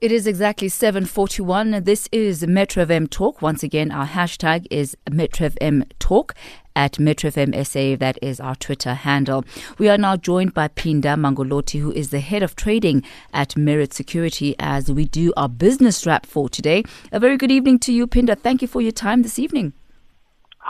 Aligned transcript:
It 0.00 0.12
is 0.12 0.28
exactly 0.28 0.68
7:41. 0.68 1.82
This 1.82 2.08
is 2.12 2.46
Metro 2.46 2.84
FM 2.84 3.10
Talk. 3.10 3.42
Once 3.42 3.64
again, 3.64 3.90
our 3.90 4.06
hashtag 4.06 4.64
is 4.70 4.96
Metro 5.10 5.48
FM 5.48 5.90
Talk 5.98 6.36
at 6.76 7.00
Metro 7.00 7.30
FM 7.30 7.52
SA. 7.52 7.96
That 7.96 8.16
is 8.22 8.38
our 8.38 8.54
Twitter 8.54 8.94
handle. 8.94 9.44
We 9.76 9.88
are 9.88 9.98
now 9.98 10.14
joined 10.14 10.54
by 10.54 10.68
Phinda 10.68 11.16
Mangolothi, 11.16 11.80
who 11.80 11.90
is 11.90 12.10
the 12.10 12.20
head 12.20 12.44
of 12.44 12.54
trading 12.54 13.02
at 13.32 13.56
Merritt 13.56 13.92
Security, 13.92 14.54
as 14.60 14.88
we 14.88 15.04
do 15.04 15.32
our 15.36 15.48
business 15.48 16.06
wrap 16.06 16.26
for 16.26 16.48
today. 16.48 16.84
A 17.10 17.18
very 17.18 17.36
good 17.36 17.50
evening 17.50 17.80
to 17.80 17.92
you, 17.92 18.06
Phinda. 18.06 18.38
Thank 18.38 18.62
you 18.62 18.68
for 18.68 18.80
your 18.80 18.92
time 18.92 19.22
this 19.22 19.40
evening. 19.40 19.72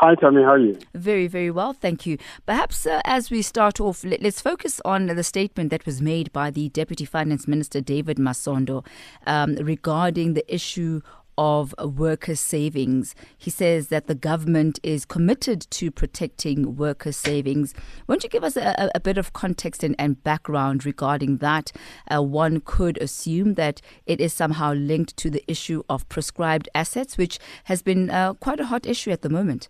Hi, 0.00 0.14
Tommy. 0.14 0.44
How 0.44 0.50
are 0.50 0.58
you? 0.58 0.78
Very, 0.94 1.26
very 1.26 1.50
well. 1.50 1.72
Thank 1.72 2.06
you. 2.06 2.18
Perhaps 2.46 2.86
uh, 2.86 3.00
as 3.04 3.32
we 3.32 3.42
start 3.42 3.80
off, 3.80 4.04
let, 4.04 4.24
us 4.24 4.40
focus 4.40 4.80
on 4.84 5.06
the 5.06 5.24
statement 5.24 5.70
that 5.70 5.84
was 5.86 6.00
made 6.00 6.32
by 6.32 6.52
the 6.52 6.68
Deputy 6.68 7.04
Finance 7.04 7.48
Minister, 7.48 7.80
David 7.80 8.16
Masondo, 8.16 8.86
um, 9.26 9.56
regarding 9.56 10.34
the 10.34 10.54
issue 10.54 11.00
of 11.36 11.74
worker 11.82 12.36
savings. 12.36 13.16
He 13.36 13.50
says 13.50 13.88
that 13.88 14.06
the 14.06 14.14
government 14.14 14.78
is 14.84 15.04
committed 15.04 15.66
to 15.70 15.90
protecting 15.90 16.76
worker 16.76 17.10
savings. 17.10 17.74
Won't 18.06 18.22
you 18.22 18.28
give 18.28 18.44
us 18.44 18.56
a, 18.56 18.92
a 18.94 19.00
bit 19.00 19.18
of 19.18 19.32
context 19.32 19.82
and, 19.82 19.96
and 19.98 20.22
background 20.22 20.86
regarding 20.86 21.38
that? 21.38 21.72
Uh, 22.08 22.22
one 22.22 22.60
could 22.60 22.98
assume 22.98 23.54
that 23.54 23.80
it 24.06 24.20
is 24.20 24.32
somehow 24.32 24.74
linked 24.74 25.16
to 25.16 25.28
the 25.28 25.42
issue 25.48 25.82
of 25.88 26.08
prescribed 26.08 26.68
assets, 26.72 27.18
which 27.18 27.40
has 27.64 27.82
been 27.82 28.10
uh, 28.10 28.34
quite 28.34 28.60
a 28.60 28.66
hot 28.66 28.86
issue 28.86 29.10
at 29.10 29.22
the 29.22 29.28
moment. 29.28 29.68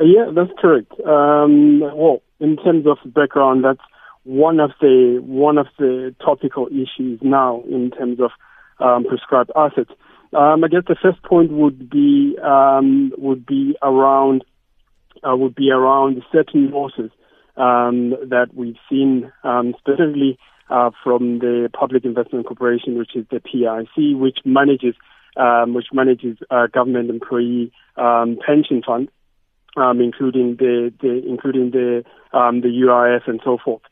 Yeah, 0.00 0.30
that's 0.34 0.50
correct. 0.58 0.92
Um, 1.06 1.80
well, 1.80 2.22
in 2.40 2.56
terms 2.56 2.86
of 2.86 2.98
background, 3.12 3.64
that's 3.64 3.80
one 4.24 4.58
of 4.58 4.70
the 4.80 5.20
one 5.22 5.58
of 5.58 5.66
the 5.78 6.14
topical 6.24 6.66
issues 6.68 7.20
now 7.22 7.62
in 7.70 7.90
terms 7.90 8.18
of 8.20 8.30
um, 8.84 9.04
prescribed 9.04 9.52
assets. 9.54 9.90
Um, 10.32 10.64
I 10.64 10.68
guess 10.68 10.82
the 10.88 10.96
first 11.00 11.22
point 11.22 11.52
would 11.52 11.88
be 11.88 12.36
um, 12.42 13.12
would 13.18 13.46
be 13.46 13.76
around 13.82 14.44
uh, 15.22 15.36
would 15.36 15.54
be 15.54 15.70
around 15.70 16.22
certain 16.32 16.70
losses 16.70 17.10
um, 17.56 18.10
that 18.30 18.48
we've 18.52 18.78
seen 18.90 19.30
um, 19.44 19.74
specifically 19.78 20.38
uh, 20.70 20.90
from 21.04 21.38
the 21.38 21.70
Public 21.72 22.04
Investment 22.04 22.46
Corporation, 22.46 22.98
which 22.98 23.14
is 23.14 23.26
the 23.30 23.38
PIC, 23.38 24.20
which 24.20 24.38
manages 24.44 24.94
um 25.36 25.74
which 25.74 25.88
manages 25.92 26.38
uh, 26.50 26.68
government 26.68 27.10
employee 27.10 27.72
um 27.96 28.38
pension 28.44 28.82
funds 28.86 29.10
um, 29.76 30.00
including 30.00 30.56
the, 30.56 30.92
the 31.00 31.22
including 31.26 31.70
the 31.70 32.04
um, 32.36 32.60
the 32.60 32.68
UIF 32.68 33.28
and 33.28 33.40
so 33.44 33.58
forth. 33.62 33.82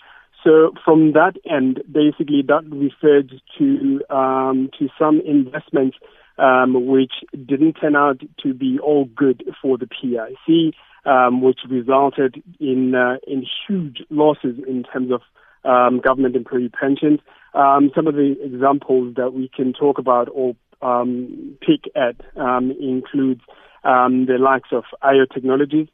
So 0.44 0.72
from 0.84 1.12
that 1.12 1.34
end, 1.48 1.82
basically 1.90 2.42
that 2.48 2.64
referred 2.70 3.40
to 3.58 4.00
um, 4.14 4.70
to 4.78 4.88
some 4.98 5.20
investments 5.24 5.96
um, 6.38 6.86
which 6.86 7.12
didn't 7.32 7.74
turn 7.74 7.94
out 7.94 8.20
to 8.42 8.54
be 8.54 8.78
all 8.82 9.04
good 9.04 9.44
for 9.60 9.78
the 9.78 9.86
PIC, 9.86 10.74
um, 11.04 11.42
which 11.42 11.60
resulted 11.68 12.42
in 12.58 12.94
uh, 12.94 13.16
in 13.26 13.46
huge 13.66 14.02
losses 14.10 14.58
in 14.66 14.84
terms 14.84 15.12
of 15.12 15.20
um, 15.64 16.00
government 16.00 16.34
employee 16.34 16.70
pensions. 16.70 17.20
Um, 17.54 17.90
some 17.94 18.06
of 18.06 18.14
the 18.14 18.36
examples 18.42 19.14
that 19.16 19.34
we 19.34 19.50
can 19.54 19.72
talk 19.72 19.98
about 19.98 20.28
or 20.32 20.56
um, 20.80 21.56
pick 21.60 21.92
at 21.94 22.16
um, 22.36 22.72
includes 22.80 23.42
um, 23.84 24.26
the 24.26 24.38
likes 24.38 24.70
of 24.72 24.84
AYO 25.02 25.26
Technologies. 25.32 25.88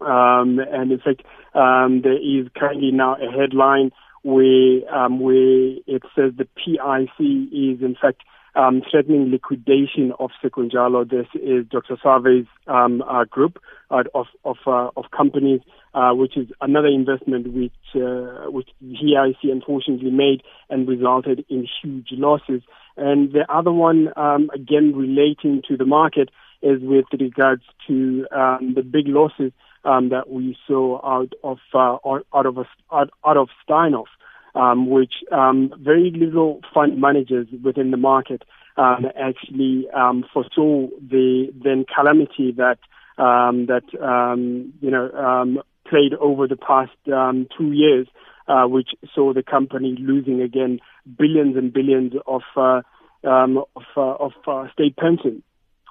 Um, 0.00 0.60
and 0.60 0.92
in 0.92 0.98
fact, 0.98 1.22
um, 1.54 2.02
there 2.02 2.16
is 2.16 2.48
currently 2.56 2.92
now 2.92 3.16
a 3.16 3.30
headline 3.30 3.90
where, 4.22 4.94
um, 4.94 5.20
where 5.20 5.74
it 5.86 6.02
says 6.14 6.32
the 6.36 6.46
PIC 6.56 7.18
is 7.20 7.82
in 7.82 7.96
fact 8.00 8.22
um, 8.54 8.82
threatening 8.90 9.30
liquidation 9.30 10.12
of 10.18 10.30
Sekunjalo. 10.42 11.08
This 11.08 11.26
is 11.34 11.66
Dr. 11.70 11.96
Survé's 11.96 12.46
um, 12.66 13.02
uh, 13.02 13.24
group 13.24 13.58
uh, 13.90 14.02
of 14.14 14.26
of, 14.44 14.56
uh, 14.66 14.90
of 14.96 15.04
companies, 15.16 15.60
uh, 15.94 16.12
which 16.12 16.36
is 16.36 16.48
another 16.60 16.88
investment 16.88 17.52
which 17.52 17.72
uh, 17.94 18.50
which 18.50 18.68
PIC 18.80 19.50
unfortunately 19.50 20.10
made 20.10 20.42
and 20.70 20.88
resulted 20.88 21.44
in 21.48 21.66
huge 21.82 22.08
losses. 22.12 22.62
And 22.96 23.32
the 23.32 23.46
other 23.48 23.72
one, 23.72 24.08
um, 24.16 24.50
again 24.52 24.92
relating 24.94 25.62
to 25.68 25.76
the 25.76 25.86
market, 25.86 26.30
is 26.62 26.80
with 26.82 27.06
regards 27.18 27.62
to 27.86 28.26
um, 28.30 28.74
the 28.74 28.82
big 28.82 29.06
losses 29.06 29.52
um, 29.84 30.08
that 30.10 30.28
we 30.28 30.56
saw 30.66 31.00
out 31.04 31.32
of 31.44 31.58
uh, 31.74 31.96
out 32.04 32.46
of 32.46 32.58
out, 32.92 33.10
out 33.24 33.36
of 33.36 33.48
Steinhoff, 33.68 34.06
um, 34.54 34.90
which 34.90 35.14
um, 35.30 35.72
very 35.78 36.10
little 36.10 36.60
fund 36.74 37.00
managers 37.00 37.46
within 37.62 37.90
the 37.90 37.96
market 37.96 38.42
um, 38.76 39.06
actually 39.16 39.88
um, 39.94 40.24
foresaw 40.32 40.88
the 41.00 41.52
then 41.62 41.84
calamity 41.94 42.52
that 42.52 42.78
um, 43.22 43.66
that 43.66 43.84
um, 44.02 44.72
you 44.80 44.90
know 44.90 45.10
um, 45.12 45.62
played 45.88 46.14
over 46.14 46.46
the 46.46 46.56
past 46.56 46.96
um, 47.12 47.46
two 47.56 47.72
years, 47.72 48.06
uh, 48.46 48.64
which 48.64 48.90
saw 49.14 49.32
the 49.32 49.42
company 49.42 49.96
losing 49.98 50.40
again 50.40 50.80
billions 51.18 51.56
and 51.56 51.72
billions 51.72 52.12
of 52.26 52.42
uh, 52.56 52.82
um, 53.24 53.58
of, 53.76 53.82
uh, 53.96 54.14
of 54.14 54.32
uh, 54.46 54.70
state 54.72 54.96
pensions. 54.96 55.42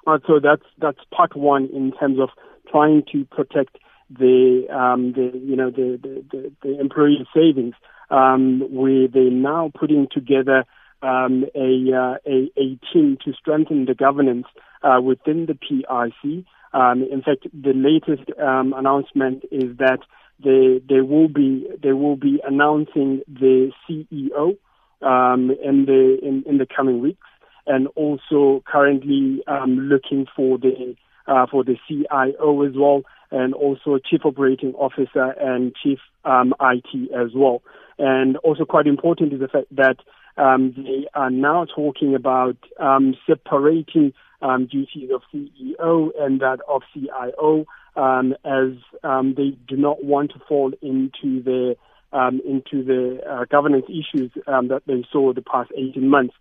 Uh, 0.08 0.18
so 0.26 0.40
that's 0.42 0.62
that's 0.80 1.00
part 1.14 1.36
one 1.36 1.68
in 1.74 1.92
terms 1.92 2.18
of 2.18 2.30
trying 2.70 3.02
to 3.12 3.26
protect 3.26 3.76
the 4.08 4.66
um, 4.72 5.12
the 5.12 5.30
you 5.34 5.54
know 5.54 5.70
the 5.70 5.98
the, 6.02 6.24
the, 6.30 6.52
the 6.62 6.80
employee 6.80 7.26
savings. 7.34 7.74
Um, 8.10 8.62
where 8.70 9.06
they're 9.06 9.30
now 9.30 9.70
putting 9.78 10.08
together 10.10 10.64
um, 11.02 11.44
a, 11.54 11.92
uh, 11.92 12.16
a 12.26 12.50
a 12.56 12.78
team 12.90 13.18
to 13.22 13.34
strengthen 13.34 13.84
the 13.84 13.94
governance 13.94 14.46
uh, 14.82 14.98
within 15.02 15.44
the 15.44 15.54
PIC. 15.54 16.46
Um, 16.72 17.02
in 17.02 17.20
fact, 17.20 17.46
the 17.52 17.74
latest 17.74 18.30
um, 18.40 18.72
announcement 18.72 19.44
is 19.52 19.76
that 19.76 19.98
they 20.42 20.80
they 20.88 21.02
will 21.02 21.28
be 21.28 21.66
they 21.82 21.92
will 21.92 22.16
be 22.16 22.40
announcing 22.46 23.20
the 23.28 23.72
CEO 23.86 24.56
um, 25.02 25.50
in 25.62 25.84
the 25.84 26.18
in, 26.22 26.44
in 26.46 26.56
the 26.56 26.66
coming 26.66 27.02
weeks 27.02 27.26
and 27.68 27.86
also 27.94 28.62
currently 28.66 29.42
um, 29.46 29.78
looking 29.78 30.26
for 30.34 30.58
the 30.58 30.96
uh, 31.26 31.46
for 31.50 31.62
the 31.62 31.76
CIO 31.86 32.62
as 32.62 32.72
well, 32.74 33.02
and 33.30 33.54
also 33.54 33.98
Chief 33.98 34.22
Operating 34.24 34.74
Officer 34.74 35.34
and 35.38 35.74
Chief 35.76 35.98
um, 36.24 36.54
IT 36.60 37.12
as 37.12 37.32
well. 37.34 37.62
And 37.98 38.36
also 38.38 38.64
quite 38.64 38.86
important 38.86 39.32
is 39.34 39.40
the 39.40 39.48
fact 39.48 39.66
that 39.76 39.98
um, 40.38 40.72
they 40.76 41.06
are 41.14 41.30
now 41.30 41.66
talking 41.66 42.14
about 42.14 42.56
um, 42.78 43.14
separating 43.26 44.14
um, 44.40 44.66
duties 44.66 45.10
of 45.12 45.22
CEO 45.34 46.10
and 46.18 46.40
that 46.40 46.60
of 46.68 46.82
CIO, 46.94 47.66
um, 47.96 48.34
as 48.44 48.72
um, 49.02 49.34
they 49.36 49.56
do 49.66 49.76
not 49.76 50.04
want 50.04 50.30
to 50.32 50.38
fall 50.48 50.72
into 50.80 51.42
the 51.42 51.76
um, 52.12 52.40
into 52.46 52.82
the 52.82 53.20
uh, 53.28 53.44
governance 53.50 53.84
issues 53.88 54.30
um, 54.46 54.68
that 54.68 54.82
they 54.86 55.04
saw 55.12 55.32
the 55.34 55.42
past 55.42 55.70
18 55.76 56.08
months. 56.08 56.34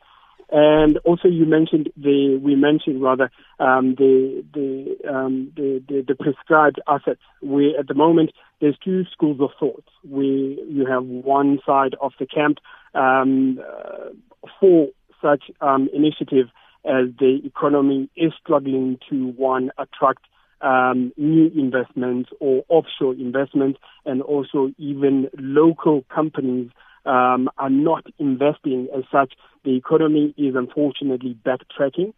And 0.50 0.98
also, 1.00 1.28
you 1.28 1.46
mentioned 1.46 1.90
the 1.98 2.40
we 2.42 2.56
mentioned 2.56 3.02
rather 3.02 3.30
um, 3.60 3.96
the, 3.96 4.46
the, 4.54 4.96
um, 5.12 5.52
the, 5.56 5.84
the 5.88 6.06
the 6.08 6.16
prescribed 6.16 6.80
assets. 6.88 7.20
We 7.42 7.76
at 7.78 7.88
the 7.88 7.94
moment 7.94 8.32
there's 8.62 8.78
two 8.84 9.04
schools 9.12 9.42
of 9.42 9.50
thought. 9.60 9.84
We 10.10 10.64
you 10.70 10.86
have 10.86 11.04
one 11.04 11.60
side 11.66 11.96
of 12.00 12.14
the 12.18 12.26
camp 12.26 12.60
um, 12.94 13.60
uh, 13.60 14.10
for 14.60 14.88
such 15.22 15.44
um, 15.60 15.90
initiative 15.94 16.48
as 16.86 17.08
the 17.20 17.42
economy 17.44 18.10
is 18.16 18.32
struggling 18.42 19.00
to 19.10 19.28
one 19.32 19.72
attract 19.78 20.24
um, 20.62 21.12
new 21.18 21.52
investments 21.56 22.30
or 22.40 22.64
offshore 22.70 23.14
investments, 23.16 23.80
and 24.06 24.22
also 24.22 24.72
even 24.78 25.30
local 25.38 26.06
companies 26.14 26.70
um, 27.08 27.50
are 27.58 27.70
not 27.70 28.06
investing 28.20 28.88
as 28.96 29.04
such. 29.12 29.34
The 29.64 29.76
economy 29.76 30.34
is 30.38 30.56
unfortunately 30.56 31.38
backtracking. 31.46 32.14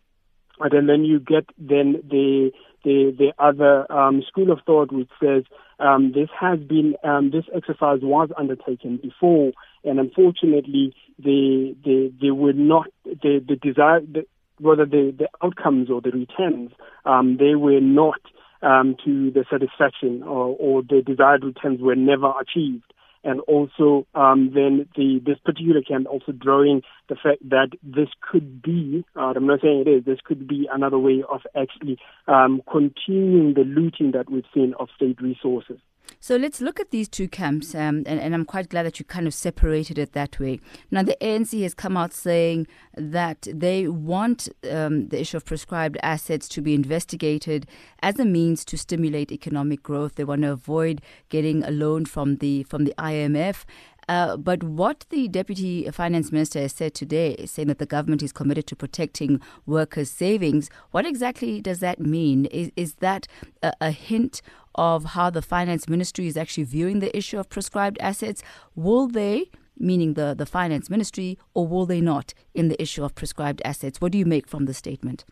And 0.60 0.90
then 0.90 1.06
you 1.06 1.20
get 1.20 1.46
then 1.58 2.02
the 2.10 2.52
the 2.84 3.16
the 3.18 3.34
other 3.40 3.90
um, 3.92 4.22
school 4.28 4.52
of 4.52 4.60
thought 4.66 4.92
which 4.92 5.10
says 5.22 5.44
um, 5.80 6.12
this 6.14 6.30
has 6.38 6.60
been 6.60 6.96
um, 7.04 7.32
this 7.32 7.46
exercise 7.56 8.00
was 8.02 8.30
undertaken 8.38 9.00
before, 9.02 9.52
and 9.86 10.00
unfortunately 10.00 10.94
the 11.18 11.76
the 11.84 12.14
they 12.22 12.32
were 12.32 12.54
not 12.54 12.88
the 13.06 13.44
the 13.48 13.56
desire 13.56 14.02
the, 14.02 14.26
whether 14.60 14.86
the 14.86 15.14
the 15.18 15.30
outcomes 15.42 15.90
or 15.90 16.02
the 16.02 16.12
returns 16.12 16.72
um, 17.06 17.38
they 17.38 17.56
were 17.56 17.80
not 17.80 18.20
um, 18.62 18.98
to 19.06 19.32
the 19.32 19.46
satisfaction 19.50 20.24
or, 20.24 20.56
or 20.60 20.82
the 20.82 21.02
desired 21.06 21.46
returns 21.46 21.80
were 21.80 21.96
never 21.96 22.34
achieved 22.42 22.94
and 23.24 23.42
also 23.42 24.08
um, 24.16 24.52
then 24.54 24.88
the 24.96 25.22
this 25.26 25.38
particular 25.44 25.82
camp 25.82 26.08
also 26.08 26.32
drawing 26.32 26.82
the 27.08 27.16
fact 27.16 27.48
that 27.50 27.70
this 27.84 28.10
could 28.22 28.62
be, 28.62 29.04
uh, 29.16 29.34
I'm 29.36 29.48
not 29.48 29.62
saying 29.62 29.84
it 29.86 29.90
is, 29.90 30.06
this 30.06 30.20
could 30.24 30.48
be 30.48 30.68
another 30.72 31.00
way 31.00 31.24
of 31.30 31.42
actually 31.56 31.98
um, 32.28 32.62
continuing 32.72 33.54
the 33.54 33.64
looting 33.66 34.12
that 34.12 34.30
we've 34.30 34.46
seen 34.54 34.74
of 34.80 34.90
state 34.96 35.22
resources. 35.22 35.80
So 36.22 36.36
let's 36.36 36.60
look 36.60 36.82
at 36.82 36.92
these 36.92 37.08
two 37.08 37.30
camps, 37.30 37.74
um, 37.74 38.04
and, 38.06 38.20
and, 38.20 38.34
I'm 38.34 38.44
quite 38.44 38.68
glad 38.68 38.86
that 38.86 39.00
you 39.00 39.06
kind 39.06 39.26
of 39.26 39.34
separated 39.34 39.98
it 39.98 40.12
that 40.12 40.38
way. 40.38 40.60
Now, 40.92 41.02
the 41.02 41.16
ANC 41.22 41.62
has 41.64 41.74
come 41.74 41.96
out 41.96 42.12
saying 42.12 42.68
that 42.94 43.48
they 43.54 43.88
want 43.88 44.50
um, 44.70 45.08
the 45.08 45.22
issue 45.22 45.38
of 45.38 45.46
prescribed 45.46 45.98
assets 46.04 46.50
to 46.50 46.62
be 46.62 46.74
investigated 46.74 47.68
as 48.02 48.20
a 48.20 48.26
means 48.26 48.66
to 48.66 48.78
stimulate 48.78 49.32
economic 49.32 49.82
growth. 49.82 50.16
They 50.16 50.26
want 50.26 50.42
to 50.42 50.52
avoid 50.52 51.02
getting 51.30 51.64
a 51.64 51.72
loan 51.72 52.04
from 52.06 52.36
the 52.38 52.64
from 52.64 52.84
the 52.84 52.94
IMF. 52.98 53.64
Uh, 54.10 54.36
but 54.36 54.64
what 54.64 55.06
the 55.12 55.28
Deputy 55.28 55.88
Finance 55.92 56.32
Minister 56.32 56.60
has 56.62 56.74
said 56.74 56.96
today, 56.96 57.46
saying 57.46 57.68
that 57.68 57.78
the 57.78 57.86
government 57.86 58.24
is 58.24 58.32
committed 58.32 58.66
to 58.66 58.76
protecting 58.76 59.40
workers' 59.68 60.10
savings, 60.10 60.72
what 60.90 61.06
exactly 61.06 61.62
does 61.62 61.80
that 61.82 62.00
mean? 62.00 62.46
Is, 62.46 62.72
is 62.76 62.96
that 62.96 63.28
a, 63.62 63.72
a 63.80 63.92
hint 63.92 64.42
of 64.76 65.06
how 65.06 65.30
the 65.30 65.42
Finance 65.42 65.88
Ministry 65.90 66.28
is 66.28 66.38
actually 66.38 66.64
viewing 66.64 67.00
the 67.00 67.16
issue 67.16 67.40
of 67.40 67.50
prescribed 67.50 67.98
assets? 68.00 68.44
Will 68.76 69.08
they, 69.08 69.50
meaning 69.78 70.14
the, 70.14 70.34
the 70.38 70.46
Finance 70.46 70.90
Ministry, 70.90 71.38
or 71.54 71.68
will 71.68 71.86
they 71.86 72.02
not 72.02 72.34
in 72.54 72.68
the 72.68 72.82
issue 72.82 73.04
of 73.04 73.16
prescribed 73.16 73.62
assets? 73.66 74.00
What 74.02 74.12
do 74.12 74.18
you 74.18 74.26
make 74.26 74.48
from 74.48 74.66
the 74.66 74.74
statement? 74.74 75.26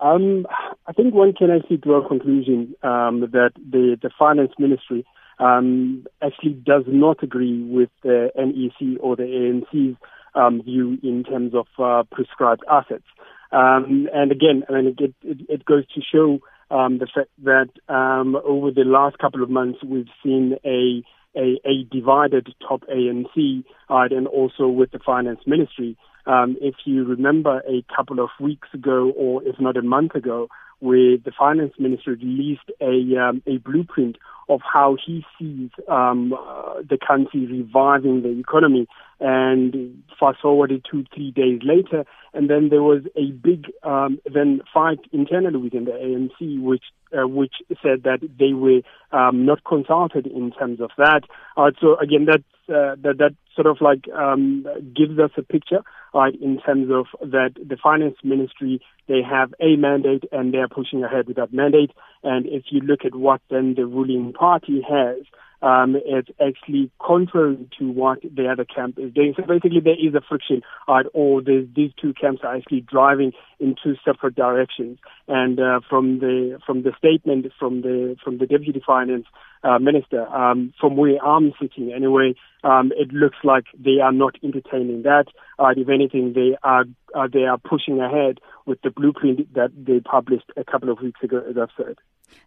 Um, 0.00 0.46
I 0.86 0.92
think 0.92 1.14
one 1.14 1.32
can 1.32 1.50
actually 1.50 1.78
draw 1.78 2.04
a 2.04 2.08
conclusion 2.08 2.74
um, 2.82 3.20
that 3.20 3.50
the, 3.56 3.98
the 4.00 4.10
Finance 4.18 4.52
Ministry 4.58 5.04
um, 5.38 6.06
actually 6.22 6.52
does 6.52 6.84
not 6.86 7.22
agree 7.22 7.62
with 7.62 7.90
the 8.02 8.30
NEC 8.36 8.98
or 9.00 9.16
the 9.16 9.24
ANC's 9.24 9.96
um, 10.34 10.62
view 10.62 10.98
in 11.02 11.24
terms 11.24 11.52
of 11.54 11.66
uh, 11.78 12.04
prescribed 12.10 12.62
assets. 12.70 13.04
Um, 13.50 14.08
and 14.12 14.30
again, 14.30 14.64
I 14.68 14.72
mean, 14.72 14.96
it, 14.98 15.14
it, 15.22 15.38
it 15.48 15.64
goes 15.64 15.84
to 15.94 16.00
show 16.00 16.40
um, 16.70 16.98
the 16.98 17.08
fact 17.12 17.30
that 17.44 17.70
um, 17.92 18.36
over 18.44 18.70
the 18.70 18.84
last 18.84 19.18
couple 19.18 19.42
of 19.42 19.50
months 19.50 19.78
we've 19.84 20.08
seen 20.22 20.56
a 20.64 21.02
a, 21.36 21.60
a 21.64 21.84
divided 21.90 22.54
top 22.66 22.82
ANC 22.88 23.64
uh, 23.90 24.08
and 24.10 24.26
also 24.26 24.66
with 24.66 24.90
the 24.90 24.98
finance 24.98 25.40
ministry. 25.46 25.96
Um, 26.26 26.56
if 26.60 26.74
you 26.84 27.04
remember 27.04 27.62
a 27.68 27.84
couple 27.94 28.18
of 28.18 28.30
weeks 28.40 28.68
ago, 28.74 29.12
or 29.16 29.42
if 29.44 29.60
not 29.60 29.76
a 29.76 29.82
month 29.82 30.14
ago, 30.14 30.48
where 30.80 31.16
the 31.16 31.32
finance 31.36 31.72
minister 31.78 32.12
released 32.12 32.70
a 32.80 33.16
um, 33.18 33.42
a 33.46 33.58
blueprint 33.58 34.16
of 34.48 34.60
how 34.62 34.96
he 35.04 35.24
sees 35.38 35.70
um, 35.88 36.32
uh, 36.32 36.74
the 36.88 36.98
country 37.06 37.46
reviving 37.46 38.22
the 38.22 38.38
economy. 38.40 38.86
And 39.20 40.02
fast 40.18 40.38
forwarded 40.40 40.86
two, 40.88 41.04
three 41.12 41.32
days 41.32 41.60
later, 41.64 42.04
and 42.32 42.48
then 42.48 42.68
there 42.68 42.84
was 42.84 43.02
a 43.16 43.32
big 43.32 43.66
um, 43.82 44.20
then 44.32 44.60
fight 44.72 45.00
internally 45.12 45.58
within 45.58 45.86
the 45.86 45.90
ANC, 45.90 46.62
which 46.62 46.84
uh, 47.12 47.26
which 47.26 47.54
said 47.82 48.04
that 48.04 48.20
they 48.38 48.52
were 48.52 48.82
um, 49.10 49.44
not 49.44 49.64
consulted 49.64 50.26
in 50.28 50.52
terms 50.52 50.80
of 50.80 50.90
that. 50.98 51.22
Uh, 51.56 51.72
so 51.80 51.98
again, 51.98 52.26
that 52.26 52.44
uh, 52.68 52.96
that 53.02 53.16
that 53.18 53.34
sort 53.54 53.66
of 53.66 53.78
like 53.80 54.08
um, 54.16 54.64
gives 54.96 55.18
us 55.18 55.30
a 55.36 55.42
picture, 55.42 55.80
right, 56.14 56.34
in 56.40 56.60
terms 56.60 56.90
of 56.90 57.06
that 57.30 57.54
the 57.54 57.76
finance 57.82 58.16
ministry 58.22 58.80
they 59.08 59.20
have 59.22 59.54
a 59.60 59.76
mandate 59.76 60.24
and 60.32 60.52
they're 60.52 60.68
pushing 60.68 61.02
ahead 61.02 61.26
with 61.26 61.36
that 61.36 61.52
mandate. 61.52 61.90
And 62.22 62.46
if 62.46 62.64
you 62.70 62.80
look 62.80 63.04
at 63.04 63.14
what 63.14 63.40
then 63.50 63.74
the 63.74 63.86
ruling 63.86 64.32
party 64.32 64.82
has, 64.88 65.24
um, 65.60 65.96
it's 66.04 66.28
actually 66.40 66.90
contrary 67.00 67.68
to 67.78 67.90
what 67.90 68.20
the 68.22 68.48
other 68.48 68.64
camp 68.64 68.98
is 68.98 69.12
doing. 69.12 69.34
So 69.36 69.44
basically, 69.46 69.80
there 69.82 69.94
is 69.98 70.14
a 70.14 70.20
friction, 70.20 70.62
right, 70.86 71.06
or 71.12 71.42
these 71.42 71.90
two 72.00 72.14
camps 72.14 72.42
are 72.44 72.54
actually 72.54 72.82
driving 72.82 73.32
in 73.58 73.74
two 73.82 73.94
separate 74.04 74.36
directions. 74.36 74.98
And 75.26 75.58
uh, 75.58 75.80
from 75.88 76.20
the 76.20 76.58
from 76.64 76.82
the 76.82 76.92
statement 76.96 77.46
from 77.58 77.82
the 77.82 78.16
from 78.22 78.38
the 78.38 78.46
deputy 78.46 78.82
finance 78.84 79.26
uh, 79.64 79.78
minister, 79.78 80.26
um, 80.28 80.72
from 80.80 80.96
where 80.96 81.18
I'm 81.24 81.52
sitting 81.60 81.92
anyway, 81.92 82.34
um, 82.62 82.92
it 82.96 83.12
looks 83.12 83.38
like 83.42 83.64
they 83.76 83.98
are 84.02 84.12
not 84.12 84.36
entertaining 84.42 85.02
that. 85.02 85.26
Uh, 85.58 85.72
if 85.76 85.88
anything, 85.88 86.34
they 86.34 86.56
are 86.62 86.84
uh, 87.14 87.26
they 87.32 87.44
are 87.44 87.58
pushing 87.58 88.00
ahead 88.00 88.38
with 88.64 88.80
the 88.82 88.90
blueprint 88.90 89.52
that 89.54 89.70
they 89.76 90.00
published 90.00 90.52
a 90.56 90.64
couple 90.64 90.90
of 90.90 91.00
weeks 91.00 91.20
ago, 91.22 91.42
as 91.48 91.56
I've 91.58 91.70
said. 91.76 91.96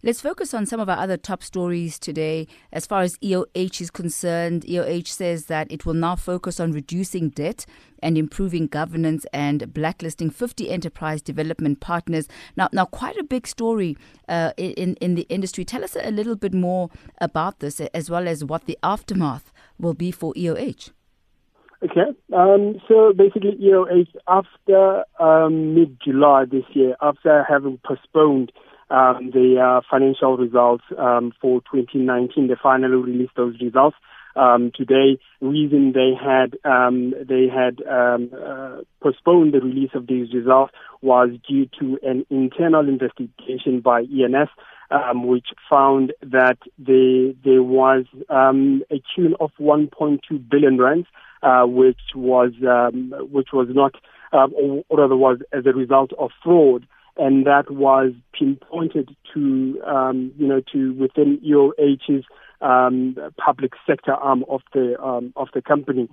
Let's 0.04 0.22
focus 0.22 0.54
on 0.54 0.66
some 0.66 0.80
of 0.80 0.89
our 0.89 0.98
other 0.98 1.18
top 1.18 1.44
stories 1.44 2.00
today. 2.00 2.48
As 2.72 2.86
far 2.86 3.01
as 3.01 3.18
EOH 3.18 3.81
is 3.81 3.92
concerned, 3.92 4.63
EOH 4.63 5.07
says 5.07 5.45
that 5.45 5.72
it 5.72 5.86
will 5.86 5.94
now 5.94 6.16
focus 6.16 6.60
on 6.60 6.72
reducing 6.72 7.30
debt 7.30 7.66
and 8.01 8.18
improving 8.18 8.68
governance 8.68 9.25
and 9.31 9.74
blacklisting 9.74 10.30
50 10.30 10.69
enterprise 10.69 11.22
development 11.22 11.80
partners. 11.80 12.28
Now, 12.56 12.69
now 12.72 12.86
quite 12.86 13.18
a 13.18 13.24
big 13.24 13.48
story 13.48 13.98
uh, 14.28 14.54
in 14.57 14.95
in 14.95 15.16
the 15.16 15.28
industry. 15.30 15.66
Tell 15.66 15.84
us 15.84 15.95
a 15.95 16.12
little 16.12 16.36
bit 16.36 16.54
more 16.54 16.89
about 17.19 17.60
this, 17.60 17.80
as 17.80 18.10
well 18.10 18.27
as 18.27 18.44
what 18.44 18.66
the 18.66 18.77
aftermath 18.84 19.51
will 19.77 19.94
be 19.94 20.12
for 20.12 20.34
EOH. 20.34 20.92
Okay. 21.84 22.12
Um, 22.31 22.80
so 22.88 23.12
basically, 23.13 23.57
EOH, 23.60 24.07
after 24.27 25.04
um, 25.19 25.74
mid 25.74 25.98
July 26.04 26.45
this 26.45 26.63
year, 26.74 26.95
after 27.01 27.44
having 27.48 27.80
postponed 27.84 28.51
um, 28.91 29.31
the 29.31 29.55
uh, 29.57 29.81
financial 29.89 30.35
results 30.35 30.83
um, 30.97 31.31
for 31.41 31.61
2019, 31.71 32.47
they 32.47 32.55
finally 32.61 32.95
released 32.95 33.35
those 33.38 33.55
results. 33.61 33.95
Um, 34.35 34.71
today, 34.75 35.17
reason 35.41 35.93
they 35.93 36.11
had 36.13 36.55
um, 36.63 37.13
they 37.27 37.47
had 37.47 37.81
um, 37.85 38.31
uh, 38.33 38.77
postponed 39.01 39.53
the 39.53 39.59
release 39.59 39.91
of 39.93 40.07
these 40.07 40.33
results 40.33 40.73
was 41.01 41.29
due 41.47 41.67
to 41.79 41.99
an 42.03 42.25
internal 42.29 42.88
investigation 42.88 43.81
by 43.81 44.01
ENS, 44.01 44.49
um, 44.89 45.27
which 45.27 45.47
found 45.69 46.13
that 46.21 46.57
the, 46.79 47.35
there 47.43 47.63
was 47.63 48.05
um, 48.29 48.83
a 48.89 49.01
tune 49.15 49.35
of 49.39 49.51
1.2 49.59 50.19
billion 50.49 50.77
rands, 50.77 51.07
uh, 51.43 51.63
which 51.65 51.99
was 52.15 52.51
um, 52.65 53.13
which 53.31 53.49
was 53.51 53.67
not, 53.71 53.95
um, 54.31 54.53
or, 54.55 54.83
or 54.88 54.99
rather 54.99 55.17
was 55.17 55.39
as 55.51 55.65
a 55.65 55.73
result 55.73 56.11
of 56.17 56.31
fraud 56.41 56.85
and 57.18 57.46
that 57.46 57.69
was 57.72 58.13
pinpointed 58.38 59.16
to 59.34 59.81
um, 59.86 60.31
you 60.38 60.48
know 60.48 60.62
to 60.72 60.94
within 60.94 61.40
EOH's 61.40 62.25
um, 62.62 63.16
public 63.38 63.74
sector 63.88 64.13
arm 64.13 64.46
of 64.50 64.62
the 64.74 65.02
um, 65.02 65.34
of 65.36 65.50
the 65.54 65.62
company. 65.62 66.10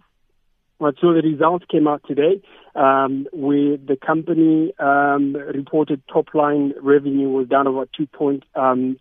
So 0.80 1.12
the 1.12 1.22
results 1.24 1.64
came 1.68 1.88
out 1.88 2.02
today, 2.06 2.40
um, 2.76 3.26
where 3.32 3.76
the 3.76 3.96
company 3.96 4.72
um, 4.78 5.34
reported 5.34 6.00
top 6.12 6.28
line 6.34 6.72
revenue 6.80 7.28
was 7.28 7.48
down 7.48 7.66
about 7.66 7.88
2.8 7.98 8.42
um, 8.54 8.96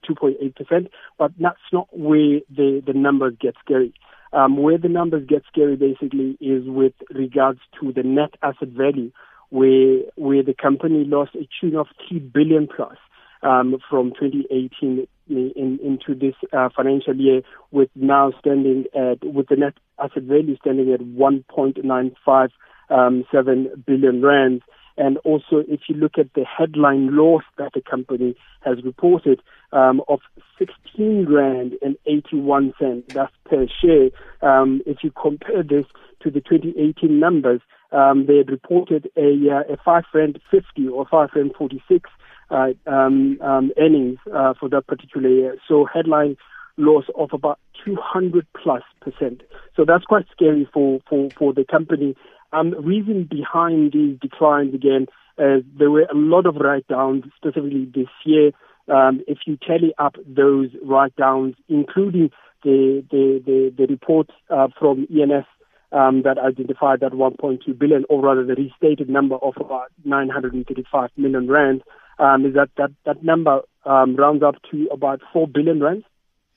percent, 0.55 0.87
but 1.19 1.31
that's 1.39 1.59
not 1.71 1.87
where 1.91 2.39
the 2.49 2.81
the 2.83 2.93
numbers 2.93 3.35
get 3.39 3.53
scary. 3.63 3.93
Um, 4.33 4.57
where 4.57 4.77
the 4.77 4.89
numbers 4.89 5.25
get 5.27 5.43
scary 5.47 5.75
basically 5.75 6.37
is 6.41 6.63
with 6.67 6.93
regards 7.13 7.59
to 7.79 7.93
the 7.93 8.03
net 8.03 8.31
asset 8.41 8.69
value, 8.69 9.11
where 9.49 10.01
where 10.15 10.43
the 10.43 10.53
company 10.53 11.03
lost 11.05 11.35
a 11.35 11.47
tune 11.59 11.75
of 11.75 11.87
three 12.07 12.19
billion 12.19 12.67
plus 12.67 12.97
um, 13.43 13.77
from 13.89 14.11
2018 14.19 15.07
in, 15.29 15.79
into 15.83 16.15
this 16.19 16.35
uh, 16.53 16.69
financial 16.75 17.15
year, 17.15 17.41
with 17.71 17.89
now 17.95 18.31
standing 18.39 18.85
at 18.95 19.23
with 19.23 19.47
the 19.49 19.55
net 19.55 19.73
asset 19.99 20.23
value 20.23 20.55
standing 20.57 20.91
at 20.93 21.01
1.957 21.01 22.49
um, 22.89 23.83
billion 23.85 24.21
rands. 24.21 24.63
And 24.99 25.17
also, 25.17 25.63
if 25.67 25.81
you 25.87 25.95
look 25.95 26.13
at 26.17 26.33
the 26.33 26.43
headline 26.43 27.15
loss 27.15 27.43
that 27.59 27.73
the 27.75 27.81
company 27.81 28.35
has 28.61 28.83
reported 28.83 29.43
um, 29.71 30.01
of 30.07 30.21
16 30.57 31.27
rand 31.29 31.73
and 31.83 31.97
81 32.07 32.73
cents, 32.79 33.13
that's 33.13 33.31
per 33.45 33.67
share. 33.79 34.09
Um, 34.41 34.81
if 34.87 35.03
you 35.03 35.11
compare 35.11 35.61
this 35.61 35.85
to 36.23 36.31
the 36.31 36.41
2018 36.41 37.19
numbers, 37.19 37.61
um, 37.91 38.25
they 38.27 38.37
had 38.37 38.49
reported 38.49 39.09
a, 39.15 39.37
uh, 39.49 39.73
a 39.73 39.77
5 39.83 40.03
rand 40.13 40.39
50 40.51 40.87
or 40.87 41.05
5 41.09 41.29
rand 41.35 41.51
46 41.57 42.09
uh, 42.49 42.67
um, 42.85 43.39
um, 43.41 43.71
earnings 43.77 44.19
uh, 44.33 44.53
for 44.59 44.69
that 44.69 44.87
particular 44.87 45.29
year. 45.29 45.57
So 45.67 45.85
headline 45.85 46.37
loss 46.77 47.05
of 47.17 47.29
about 47.33 47.59
200 47.85 48.45
plus 48.61 48.83
percent. 49.01 49.41
So 49.75 49.85
that's 49.85 50.05
quite 50.05 50.25
scary 50.31 50.67
for, 50.73 50.99
for, 51.09 51.29
for 51.37 51.53
the 51.53 51.65
company 51.65 52.15
um, 52.53 52.73
reason 52.83 53.27
behind 53.29 53.93
these 53.93 54.17
declines 54.19 54.73
again, 54.73 55.07
uh, 55.37 55.61
there 55.77 55.91
were 55.91 56.07
a 56.09 56.15
lot 56.15 56.45
of 56.45 56.55
write-downs, 56.55 57.25
specifically 57.35 57.89
this 57.93 58.07
year. 58.25 58.51
Um, 58.87 59.21
if 59.27 59.39
you 59.45 59.57
tally 59.57 59.93
up 59.97 60.15
those 60.25 60.69
write-downs, 60.83 61.55
including 61.67 62.31
the 62.63 63.03
the 63.11 63.41
the, 63.45 63.73
the 63.77 63.85
report 63.87 64.29
uh, 64.49 64.67
from 64.79 65.07
ENS 65.11 65.45
um, 65.91 66.23
that 66.23 66.37
identified 66.37 66.99
that 67.01 67.13
1.2 67.13 67.77
billion, 67.77 68.05
or 68.09 68.21
rather 68.21 68.45
the 68.45 68.55
restated 68.55 69.09
number 69.09 69.35
of 69.35 69.53
about 69.57 69.87
935 70.05 71.09
million 71.17 71.49
rand, 71.49 71.83
um, 72.19 72.45
is 72.45 72.53
that 72.55 72.69
that 72.77 72.91
that 73.05 73.23
number 73.23 73.61
um, 73.85 74.15
rounds 74.15 74.43
up 74.43 74.55
to 74.71 74.87
about 74.91 75.21
4 75.33 75.47
billion 75.47 75.81
rand 75.81 76.03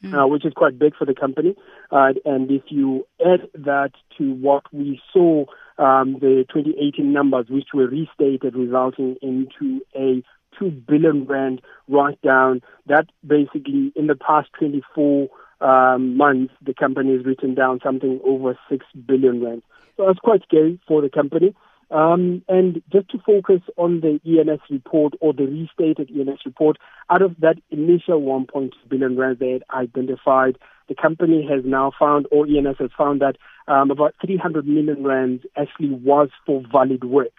mm. 0.03 0.15
uh, 0.15 0.27
which 0.27 0.45
is 0.45 0.53
quite 0.55 0.79
big 0.79 0.95
for 0.97 1.05
the 1.05 1.15
company. 1.15 1.55
Uh, 1.91 2.13
and 2.25 2.51
if 2.51 2.63
you 2.69 3.07
add 3.25 3.49
that 3.55 3.93
to 4.19 4.33
what 4.35 4.63
we 4.73 5.01
saw, 5.13 5.45
um, 5.79 6.15
the 6.21 6.45
2018 6.53 7.13
numbers, 7.13 7.47
which 7.49 7.69
were 7.73 7.89
restated, 7.89 8.55
resulting 8.55 9.17
into 9.23 9.81
a 9.97 10.23
2 10.59 10.71
billion 10.71 11.25
rand 11.25 11.61
write 11.89 12.21
down, 12.23 12.61
that 12.87 13.07
basically 13.27 13.93
in 13.97 14.07
the 14.07 14.17
past 14.17 14.49
24 14.59 15.29
um, 15.61 16.17
months, 16.17 16.55
the 16.65 16.75
company 16.75 17.17
has 17.17 17.25
written 17.25 17.55
down 17.55 17.81
something 17.83 18.21
over 18.25 18.59
6 18.69 18.87
billion 19.07 19.43
rand. 19.43 19.63
So 19.97 20.07
that's 20.07 20.19
quite 20.19 20.43
scary 20.43 20.81
for 20.87 21.03
the 21.03 21.11
company. 21.11 21.55
Um, 21.91 22.43
and 22.49 22.81
just 22.93 23.11
to 23.11 23.19
focus 23.19 23.63
on 23.77 24.01
the 24.01 24.21
ENS 24.25 24.61
report 24.71 25.15
or 25.21 25.33
the 25.33 25.45
restated 25.45 26.11
ENS 26.11 26.41
report, 26.47 26.79
out 27.11 27.21
of 27.21 27.35
that 27.41 27.57
initial 27.71 28.21
1.2 28.21 28.71
billion 28.89 29.17
rand 29.17 29.39
they 29.41 29.51
had 29.51 29.65
identified, 29.75 30.57
the 30.89 30.95
company 30.95 31.47
has 31.51 31.65
now 31.65 31.91
found, 31.99 32.27
or 32.31 32.47
ENS 32.47 32.77
has 32.79 32.91
found 32.97 33.21
that 33.21 33.37
um, 33.67 33.91
about 33.91 34.15
300 34.25 34.67
million 34.67 35.05
rand 35.05 35.47
actually 35.57 35.91
was 35.91 36.29
for 36.47 36.63
valid 36.71 37.05
work 37.05 37.33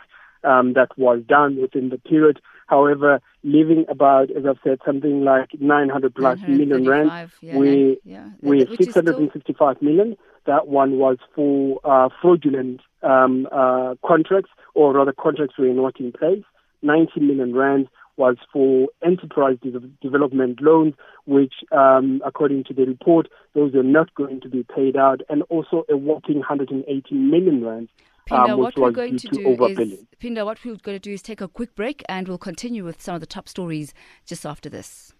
um, 0.43 0.73
that 0.73 0.89
was 0.97 1.21
done 1.27 1.59
within 1.59 1.89
the 1.89 1.97
period. 1.97 2.41
However, 2.71 3.19
leaving 3.43 3.83
about, 3.89 4.31
as 4.31 4.45
I've 4.45 4.57
said, 4.63 4.79
something 4.85 5.25
like 5.25 5.49
900 5.59 6.15
plus 6.15 6.39
million 6.47 6.87
rand, 6.87 7.29
yeah, 7.41 7.57
we, 7.57 7.99
yeah. 8.05 8.29
we 8.41 8.59
Which 8.59 8.79
is 8.79 8.93
655 8.93 9.75
still- 9.75 9.89
million. 9.89 10.15
That 10.45 10.69
one 10.69 10.97
was 10.97 11.17
for 11.35 11.81
uh, 11.83 12.07
fraudulent 12.21 12.79
um, 13.03 13.45
uh, 13.51 13.95
contracts, 14.05 14.51
or 14.73 14.93
rather 14.93 15.11
contracts 15.11 15.57
were 15.57 15.67
not 15.67 15.99
in 15.99 16.13
place. 16.13 16.43
90 16.81 17.19
million 17.19 17.53
rand 17.53 17.89
was 18.15 18.37
for 18.53 18.87
enterprise 19.05 19.57
development 20.01 20.61
loans, 20.61 20.93
which, 21.25 21.55
um, 21.73 22.21
according 22.25 22.63
to 22.65 22.73
the 22.73 22.85
report, 22.85 23.27
those 23.53 23.75
are 23.75 23.83
not 23.83 24.15
going 24.15 24.39
to 24.41 24.49
be 24.49 24.63
paid 24.63 24.95
out, 24.95 25.21
and 25.29 25.43
also 25.49 25.83
a 25.89 25.97
whopping 25.97 26.37
180 26.39 27.15
million 27.15 27.63
rand, 27.65 27.89
Phinda, 28.31 28.51
um, 28.51 28.59
what 28.59 28.77
we're 28.77 28.91
going 28.91 29.17
to 29.17 29.27
do 29.27 29.65
is. 29.65 29.77
Phinda, 30.21 30.45
what 30.45 30.63
we're 30.63 30.77
going 30.77 30.95
to 30.95 30.99
do 30.99 31.11
is 31.11 31.21
take 31.21 31.41
a 31.41 31.47
quick 31.47 31.75
break 31.75 32.01
and 32.07 32.27
we'll 32.27 32.37
continue 32.37 32.85
with 32.85 33.01
some 33.01 33.15
of 33.15 33.21
the 33.21 33.27
top 33.27 33.49
stories 33.49 33.93
just 34.25 34.45
after 34.45 34.69
this. 34.69 35.13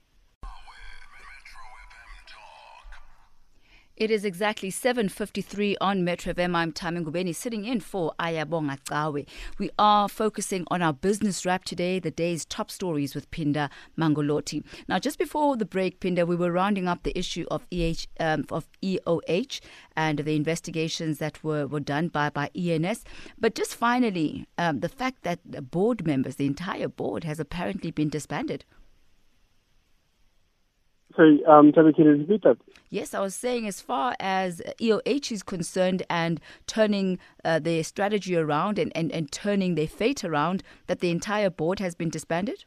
It 4.01 4.09
is 4.09 4.25
exactly 4.25 4.71
7.53 4.71 5.75
on 5.79 6.03
Metro 6.03 6.33
FM. 6.33 6.55
I'm 6.55 6.71
Tami 6.71 7.05
Ngubeni 7.05 7.35
sitting 7.35 7.65
in 7.65 7.79
for 7.79 8.13
Ayabonga 8.19 8.79
Cawe. 8.89 9.23
We 9.59 9.69
are 9.77 10.09
focusing 10.09 10.65
on 10.71 10.81
our 10.81 10.91
business 10.91 11.45
wrap 11.45 11.65
today, 11.65 11.99
the 11.99 12.09
day's 12.09 12.43
top 12.43 12.71
stories 12.71 13.13
with 13.13 13.29
Phinda 13.29 13.69
Mangolothi. 13.95 14.63
Now, 14.87 14.97
just 14.97 15.19
before 15.19 15.55
the 15.55 15.65
break, 15.65 15.99
Phinda, 15.99 16.25
we 16.25 16.35
were 16.35 16.51
rounding 16.51 16.87
up 16.87 17.03
the 17.03 17.15
issue 17.15 17.45
of, 17.51 17.67
EH, 17.69 18.07
um, 18.19 18.45
of 18.49 18.67
EOH 18.81 19.61
and 19.95 20.17
the 20.17 20.35
investigations 20.35 21.19
that 21.19 21.43
were, 21.43 21.67
were 21.67 21.79
done 21.79 22.07
by, 22.07 22.31
by 22.31 22.49
ENS. 22.55 23.03
But 23.37 23.53
just 23.53 23.75
finally, 23.75 24.47
um, 24.57 24.79
the 24.79 24.89
fact 24.89 25.21
that 25.21 25.41
the 25.45 25.61
board 25.61 26.07
members, 26.07 26.37
the 26.37 26.47
entire 26.47 26.87
board, 26.87 27.23
has 27.23 27.39
apparently 27.39 27.91
been 27.91 28.09
disbanded. 28.09 28.65
Sorry, 31.15 31.43
um, 31.45 31.71
Tabi, 31.71 31.93
can 31.93 32.05
you 32.05 32.11
repeat 32.11 32.41
that? 32.41 32.57
Yes, 32.93 33.13
I 33.13 33.21
was 33.21 33.33
saying 33.33 33.65
as 33.69 33.79
far 33.79 34.17
as 34.19 34.61
EOH 34.81 35.31
is 35.31 35.43
concerned 35.43 36.03
and 36.09 36.41
turning 36.67 37.19
uh, 37.45 37.57
their 37.57 37.85
strategy 37.85 38.35
around 38.35 38.77
and, 38.77 38.91
and, 38.93 39.13
and 39.13 39.31
turning 39.31 39.75
their 39.75 39.87
fate 39.87 40.25
around, 40.25 40.61
that 40.87 40.99
the 40.99 41.09
entire 41.09 41.49
board 41.49 41.79
has 41.79 41.95
been 41.95 42.09
disbanded? 42.09 42.65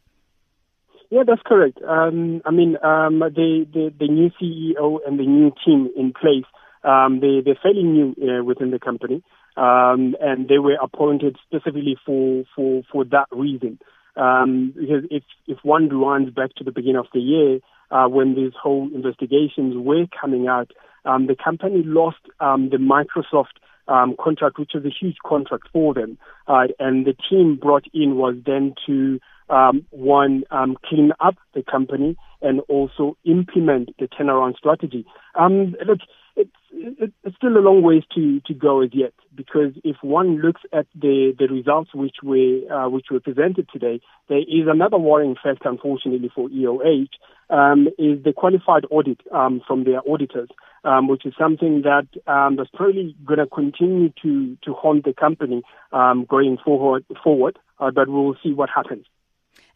Yeah, 1.11 1.25
that's 1.27 1.43
correct. 1.45 1.79
Um, 1.87 2.41
I 2.47 2.53
mean, 2.53 2.79
um, 2.83 3.19
the, 3.19 3.67
the 3.71 3.93
the 4.01 4.09
new 4.09 4.31
CEO 4.41 4.99
and 5.07 5.21
the 5.21 5.27
new 5.27 5.53
team 5.63 5.91
in 5.95 6.15
place, 6.19 6.47
um, 6.83 7.21
they 7.21 7.43
they're 7.45 7.59
fairly 7.63 7.83
new 7.83 8.17
uh, 8.23 8.43
within 8.43 8.71
the 8.71 8.79
company, 8.79 9.23
um, 9.59 10.17
and 10.23 10.49
they 10.49 10.59
were 10.59 10.79
appointed 10.83 11.37
specifically 11.47 11.99
for 12.07 12.45
for 12.57 12.83
for 12.91 13.05
that 13.05 13.27
reason. 13.31 13.79
Um, 14.17 14.73
because 14.75 15.05
if 15.11 15.23
if 15.47 15.59
one 15.63 15.91
rewinds 15.91 16.35
back 16.35 16.55
to 16.55 16.65
the 16.65 16.73
beginning 16.73 16.97
of 16.97 17.09
the 17.13 17.21
year, 17.21 17.61
uh, 17.91 18.07
when 18.09 18.35
these 18.35 18.53
whole 18.61 18.89
investigations 18.95 19.75
were 19.77 20.07
coming 20.21 20.49
out, 20.49 20.71
um, 21.05 21.27
the 21.27 21.37
company 21.37 21.83
lost 21.85 22.19
um, 22.41 22.71
the 22.71 22.79
Microsoft 22.79 23.59
um, 23.89 24.17
contract, 24.19 24.59
which 24.59 24.73
was 24.75 24.85
a 24.85 24.91
huge 24.91 25.17
contract 25.25 25.69
for 25.73 25.95
them. 25.95 26.19
Uh, 26.49 26.65
and 26.79 27.07
the 27.07 27.15
team 27.29 27.59
brought 27.61 27.85
in 27.93 28.17
was 28.17 28.35
then 28.47 28.75
to 28.87 29.21
um, 29.51 29.85
one 29.91 30.45
um, 30.51 30.77
clean 30.85 31.13
up 31.21 31.37
the 31.55 31.63
company 31.63 32.17
and 32.41 32.61
also 32.69 33.17
implement 33.25 33.91
the 33.99 34.07
turnaround 34.07 34.57
strategy. 34.57 35.05
Um, 35.35 35.75
look, 35.87 35.99
it's, 36.37 36.51
it, 36.73 37.13
it's 37.23 37.37
still 37.37 37.57
a 37.57 37.61
long 37.61 37.83
ways 37.83 38.03
to, 38.15 38.41
to 38.47 38.55
go 38.55 38.83
as 38.83 38.91
yet 38.93 39.13
because 39.35 39.73
if 39.85 39.97
one 40.03 40.39
looks 40.41 40.63
at 40.73 40.87
the, 40.95 41.35
the 41.39 41.47
results 41.47 41.95
which 41.95 42.17
we 42.23 42.69
uh, 42.69 42.89
which 42.89 43.07
were 43.11 43.21
presented 43.21 43.69
today, 43.73 44.01
there 44.29 44.39
is 44.39 44.67
another 44.67 44.99
worrying 44.99 45.37
fact, 45.43 45.63
unfortunately 45.65 46.31
for 46.35 46.49
EOH, 46.49 47.09
um, 47.51 47.89
is 47.99 48.23
the 48.23 48.33
qualified 48.37 48.85
audit 48.91 49.21
um, 49.33 49.61
from 49.67 49.85
their 49.85 50.01
auditors, 50.09 50.49
um, 50.85 51.09
which 51.09 51.25
is 51.27 51.35
something 51.39 51.83
that 51.83 52.07
um, 52.31 52.57
that's 52.57 52.71
probably 52.75 53.15
going 53.25 53.39
to 53.39 53.47
continue 53.47 54.11
to 54.23 54.57
to 54.65 54.73
haunt 54.73 55.05
the 55.05 55.13
company 55.13 55.63
um, 55.93 56.27
going 56.29 56.59
forward. 56.65 57.05
Forward, 57.23 57.59
uh, 57.79 57.91
but 57.91 58.09
we'll 58.09 58.37
see 58.43 58.53
what 58.53 58.69
happens. 58.75 59.07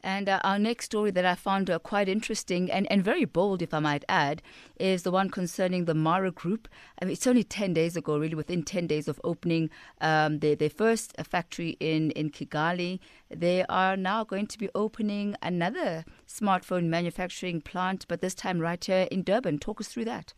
And 0.03 0.29
uh, 0.29 0.41
our 0.45 0.59
next 0.59 0.87
story 0.87 1.11
that 1.11 1.25
I 1.25 1.35
found 1.35 1.71
uh, 1.71 1.79
quite 1.79 2.09
interesting 2.09 2.71
and, 2.71 2.91
and 2.91 3.03
very 3.03 3.25
bold, 3.25 3.63
if 3.63 3.75
I 3.75 3.81
might 3.81 4.05
add, 4.09 4.43
is 4.79 5.03
the 5.03 5.11
one 5.11 5.29
concerning 5.31 5.85
the 5.85 5.95
Mara 5.95 6.31
Group. 6.31 6.69
I 7.01 7.05
mean, 7.05 7.13
it's 7.13 7.27
only 7.27 7.45
10 7.45 7.75
days 7.75 7.97
ago, 7.97 8.17
really, 8.17 8.35
within 8.35 8.63
10 8.63 8.87
days 8.87 9.09
of 9.09 9.21
opening 9.25 9.71
um, 10.01 10.39
their, 10.39 10.55
their 10.55 10.71
first 10.71 11.15
uh, 11.19 11.25
factory 11.25 11.77
in, 11.81 12.13
in 12.13 12.31
Kigali. 12.31 13.01
They 13.29 13.65
are 13.69 13.97
now 13.97 14.25
going 14.25 14.47
to 14.49 14.59
be 14.59 14.69
opening 14.75 15.35
another 15.43 16.05
smartphone 16.27 16.85
manufacturing 16.85 17.61
plant, 17.61 18.07
but 18.09 18.21
this 18.21 18.35
time 18.35 18.61
right 18.61 18.83
here 18.83 19.09
in 19.11 19.23
Durban. 19.23 19.59
Talk 19.59 19.81
us 19.81 19.89
through 19.89 20.05
that. 20.07 20.33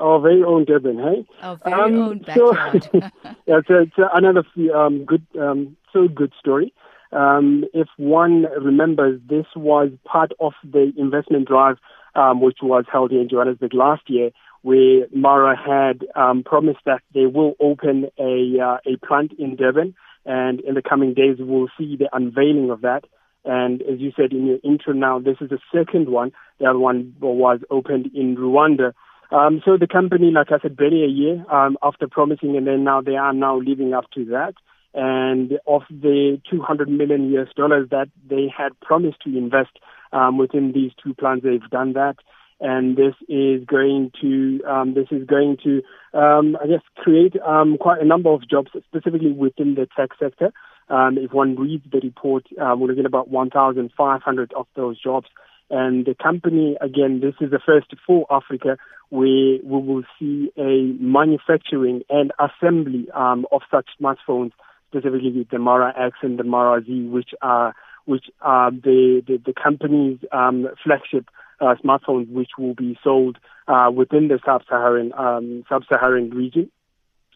Our 0.00 0.18
very 0.20 0.42
own 0.42 0.64
Durban, 0.64 0.98
hey? 0.98 1.26
Our 1.42 1.56
very 1.64 1.94
own 1.94 2.24
so- 2.34 2.52
backyard. 2.52 2.90
yeah, 3.46 3.58
it's, 3.58 3.70
a, 3.70 3.80
it's 3.80 3.96
another 4.14 4.44
um, 4.74 5.04
good, 5.04 5.26
um, 5.38 5.76
so 5.92 6.08
good 6.08 6.32
story. 6.38 6.72
Um, 7.14 7.64
if 7.72 7.88
one 7.96 8.46
remembers, 8.60 9.20
this 9.28 9.46
was 9.54 9.90
part 10.04 10.32
of 10.40 10.52
the 10.64 10.92
investment 10.96 11.46
drive 11.46 11.76
um, 12.14 12.40
which 12.40 12.58
was 12.62 12.84
held 12.90 13.12
in 13.12 13.28
Johannesburg 13.28 13.74
last 13.74 14.02
year, 14.08 14.30
where 14.62 15.06
Mara 15.12 15.56
had 15.56 16.06
um, 16.16 16.42
promised 16.42 16.80
that 16.86 17.02
they 17.12 17.26
will 17.26 17.54
open 17.60 18.06
a 18.18 18.58
uh, 18.60 18.78
a 18.86 18.96
plant 19.06 19.32
in 19.38 19.56
Durban, 19.56 19.94
and 20.24 20.60
in 20.60 20.74
the 20.74 20.82
coming 20.82 21.14
days 21.14 21.36
we'll 21.38 21.68
see 21.78 21.96
the 21.96 22.08
unveiling 22.12 22.70
of 22.70 22.80
that. 22.82 23.04
And 23.44 23.82
as 23.82 24.00
you 24.00 24.12
said 24.16 24.32
in 24.32 24.46
your 24.46 24.58
intro, 24.64 24.94
now 24.94 25.18
this 25.18 25.36
is 25.40 25.50
the 25.50 25.58
second 25.74 26.08
one. 26.08 26.32
The 26.60 26.66
other 26.66 26.78
one 26.78 27.14
was 27.20 27.60
opened 27.70 28.10
in 28.14 28.36
Rwanda. 28.36 28.94
Um, 29.30 29.60
so 29.64 29.76
the 29.76 29.86
company, 29.86 30.30
like 30.30 30.50
I 30.50 30.60
said, 30.62 30.76
barely 30.76 31.04
a 31.04 31.08
year 31.08 31.44
um, 31.50 31.76
after 31.82 32.08
promising, 32.08 32.56
and 32.56 32.66
then 32.66 32.84
now 32.84 33.02
they 33.02 33.16
are 33.16 33.34
now 33.34 33.58
living 33.58 33.92
up 33.92 34.10
to 34.12 34.24
that. 34.26 34.54
And 34.94 35.58
of 35.66 35.82
the 35.90 36.40
200 36.50 36.88
million 36.88 37.30
US 37.32 37.48
dollars 37.56 37.88
that 37.90 38.08
they 38.28 38.46
had 38.56 38.78
promised 38.80 39.20
to 39.24 39.36
invest 39.36 39.78
um, 40.12 40.38
within 40.38 40.72
these 40.72 40.92
two 41.02 41.14
plants, 41.14 41.44
they've 41.44 41.70
done 41.70 41.94
that. 41.94 42.16
And 42.60 42.96
this 42.96 43.14
is 43.28 43.64
going 43.66 44.12
to 44.20 44.60
um, 44.66 44.94
this 44.94 45.08
is 45.10 45.26
going 45.26 45.58
to 45.64 45.82
um, 46.16 46.56
I 46.62 46.68
guess 46.68 46.82
create 46.96 47.34
um, 47.44 47.76
quite 47.78 48.00
a 48.00 48.06
number 48.06 48.30
of 48.30 48.48
jobs, 48.48 48.70
specifically 48.86 49.32
within 49.32 49.74
the 49.74 49.88
tech 49.96 50.10
sector. 50.18 50.52
Um, 50.88 51.18
if 51.18 51.32
one 51.32 51.56
reads 51.56 51.84
the 51.90 52.00
report, 52.00 52.46
uh, 52.52 52.74
we're 52.78 52.88
looking 52.88 53.00
at 53.00 53.06
about 53.06 53.28
1,500 53.28 54.52
of 54.52 54.66
those 54.76 55.00
jobs. 55.02 55.26
And 55.70 56.04
the 56.04 56.14
company, 56.14 56.76
again, 56.80 57.20
this 57.20 57.34
is 57.40 57.50
the 57.50 57.58
first 57.58 57.86
for 58.06 58.26
Africa 58.30 58.76
where 59.10 59.58
we 59.58 59.60
will 59.62 60.02
see 60.18 60.50
a 60.56 60.92
manufacturing 61.00 62.02
and 62.10 62.32
assembly 62.38 63.06
um, 63.14 63.46
of 63.52 63.62
such 63.70 63.86
smartphones, 64.00 64.52
specifically 64.94 65.46
the 65.50 65.58
Mara 65.58 65.92
X 65.98 66.18
and 66.22 66.38
the 66.38 66.44
Mara 66.44 66.82
Z, 66.82 67.08
which 67.08 67.30
are 67.42 67.74
which 68.04 68.26
are 68.40 68.70
the 68.70 69.22
the, 69.26 69.40
the 69.44 69.52
company's 69.52 70.18
um, 70.32 70.68
flagship 70.82 71.28
uh, 71.60 71.74
smartphones, 71.84 72.30
which 72.30 72.50
will 72.58 72.74
be 72.74 72.98
sold 73.02 73.38
uh, 73.66 73.90
within 73.94 74.28
the 74.28 74.38
sub-Saharan 74.44 75.12
um, 75.16 75.64
sub-Saharan 75.68 76.30
region. 76.30 76.70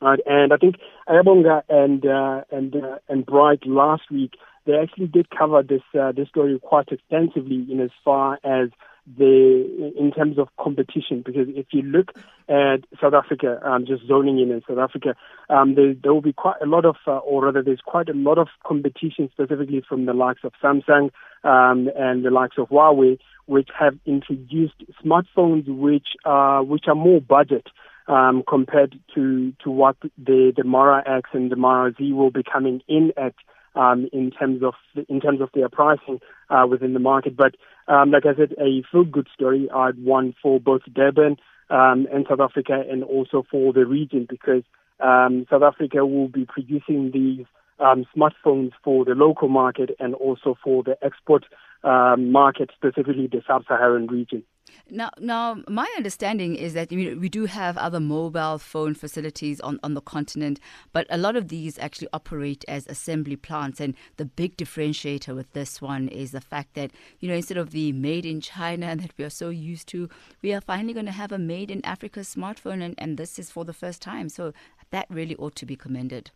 Uh, 0.01 0.17
and 0.27 0.53
I 0.53 0.57
think 0.57 0.77
Ayabonga 1.09 1.63
and 1.69 2.07
uh, 2.07 2.43
and 2.51 2.77
uh, 2.77 2.99
and 3.09 3.27
Bright 3.27 3.67
last 3.67 4.03
week 4.11 4.35
they 4.65 4.75
actually 4.75 5.07
did 5.07 5.29
cover 5.31 5.63
this 5.63 5.83
uh, 5.99 6.13
this 6.13 6.29
story 6.29 6.59
quite 6.63 6.89
extensively 6.89 7.67
in 7.71 7.81
as 7.81 7.91
far 8.05 8.39
as 8.45 8.69
the 9.17 9.93
in 9.97 10.13
terms 10.13 10.39
of 10.39 10.49
competition 10.61 11.23
because 11.25 11.47
if 11.49 11.67
you 11.71 11.83
look 11.83 12.13
at 12.49 12.81
South 13.01 13.15
Africa, 13.15 13.61
um, 13.65 13.87
just 13.87 14.07
zoning 14.07 14.39
in 14.39 14.51
in 14.51 14.63
South 14.69 14.79
Africa, 14.79 15.15
um, 15.49 15.75
there, 15.75 15.95
there 15.95 16.13
will 16.13 16.21
be 16.21 16.33
quite 16.33 16.57
a 16.63 16.67
lot 16.67 16.85
of, 16.85 16.97
uh, 17.07 17.19
or 17.19 17.45
rather, 17.45 17.63
there's 17.63 17.81
quite 17.85 18.09
a 18.09 18.15
lot 18.15 18.39
of 18.39 18.49
competition 18.67 19.31
specifically 19.33 19.83
from 19.89 20.07
the 20.07 20.13
likes 20.13 20.41
of 20.45 20.53
Samsung 20.63 21.11
um, 21.45 21.91
and 21.97 22.25
the 22.25 22.31
likes 22.31 22.57
of 22.59 22.69
Huawei, 22.69 23.19
which 23.47 23.69
have 23.79 23.99
introduced 24.07 24.75
smartphones 25.05 25.67
which 25.69 26.09
are 26.25 26.63
which 26.63 26.85
are 26.89 26.95
more 26.95 27.21
budget 27.21 27.67
um, 28.09 28.43
compared 28.49 28.99
to 29.15 29.53
to 29.65 29.71
what 29.71 29.97
the 30.03 30.53
the 30.57 30.65
Mara 30.65 31.03
X 31.07 31.31
and 31.33 31.51
the 31.51 31.57
Mara 31.57 31.93
Z 31.97 32.13
will 32.13 32.31
be 32.31 32.43
coming 32.43 32.83
in 32.89 33.13
at 33.17 33.35
um, 33.79 34.09
in 34.13 34.31
terms 34.31 34.63
of 34.63 34.75
in 35.09 35.21
terms 35.21 35.41
of 35.41 35.51
their 35.55 35.69
pricing 35.69 36.21
uh, 36.51 36.67
within 36.69 36.93
the 36.93 36.99
market. 36.99 37.37
But 37.37 37.55
um, 37.87 38.11
like 38.11 38.27
I 38.27 38.35
said, 38.37 38.53
a 38.61 38.83
feel 38.91 39.05
good 39.05 39.29
story. 39.33 39.69
I 39.75 39.87
had 39.87 40.05
one 40.05 40.35
for 40.43 40.59
both 40.61 40.83
Durban 40.93 41.37
um, 41.71 42.07
and 42.13 42.27
South 42.29 42.41
Africa 42.41 42.83
and 42.91 43.05
also 43.05 43.45
for 43.51 43.73
the 43.73 43.87
region 43.87 44.27
because 44.29 44.65
um, 45.01 45.47
South 45.49 45.63
Africa 45.63 46.05
will 46.05 46.29
be 46.29 46.45
producing 46.45 47.13
these 47.13 47.47
um, 47.79 48.05
smartphones 48.17 48.73
for 48.83 49.05
the 49.05 49.13
local 49.13 49.49
market 49.49 49.91
and 50.01 50.15
also 50.15 50.59
for 50.63 50.83
the 50.83 50.97
export 51.03 51.45
um, 51.85 52.33
market, 52.33 52.71
specifically 52.75 53.29
the 53.31 53.43
sub-Saharan 53.47 54.09
region. 54.09 54.43
Now, 54.91 55.11
now, 55.19 55.63
my 55.69 55.87
understanding 55.97 56.57
is 56.57 56.75
that 56.75 56.91
we 56.91 57.29
do 57.29 57.47
have 57.47 57.77
other 57.77 58.01
mobile 58.01 58.59
phone 58.59 58.95
facilities 58.95 59.61
on, 59.61 59.79
on 59.83 59.95
the 59.95 60.01
continent, 60.01 60.61
but 60.93 61.07
a 61.11 61.19
lot 61.19 61.37
of 61.37 61.49
these 61.49 61.79
actually 61.79 62.09
operate 62.13 62.65
as 62.69 62.87
assembly 62.87 63.37
plants. 63.37 63.81
And 63.81 63.95
the 64.17 64.25
big 64.25 64.57
differentiator 64.57 65.35
with 65.35 65.53
this 65.53 65.83
one 65.83 66.09
is 66.09 66.33
the 66.33 66.41
fact 66.41 66.75
that, 66.75 66.91
you 67.21 67.29
know, 67.29 67.35
instead 67.35 67.59
of 67.59 67.71
the 67.71 67.93
made 67.93 68.25
in 68.25 68.41
China 68.41 68.97
that 69.01 69.13
we 69.17 69.25
are 69.25 69.31
so 69.31 69.51
used 69.51 69.89
to, 69.89 70.09
we 70.43 70.53
are 70.53 70.61
finally 70.61 70.95
going 70.95 71.07
to 71.07 71.13
have 71.13 71.33
a 71.33 71.39
made 71.39 71.71
in 71.71 71.85
Africa 71.85 72.21
smartphone, 72.21 72.83
and, 72.83 72.95
and 72.99 73.19
this 73.19 73.39
is 73.39 73.51
for 73.51 73.65
the 73.65 73.73
first 73.73 74.01
time. 74.01 74.29
So 74.29 74.53
that 74.91 75.07
really 75.11 75.37
ought 75.37 75.55
to 75.57 75.67
be 75.67 75.77
commended. 75.77 76.31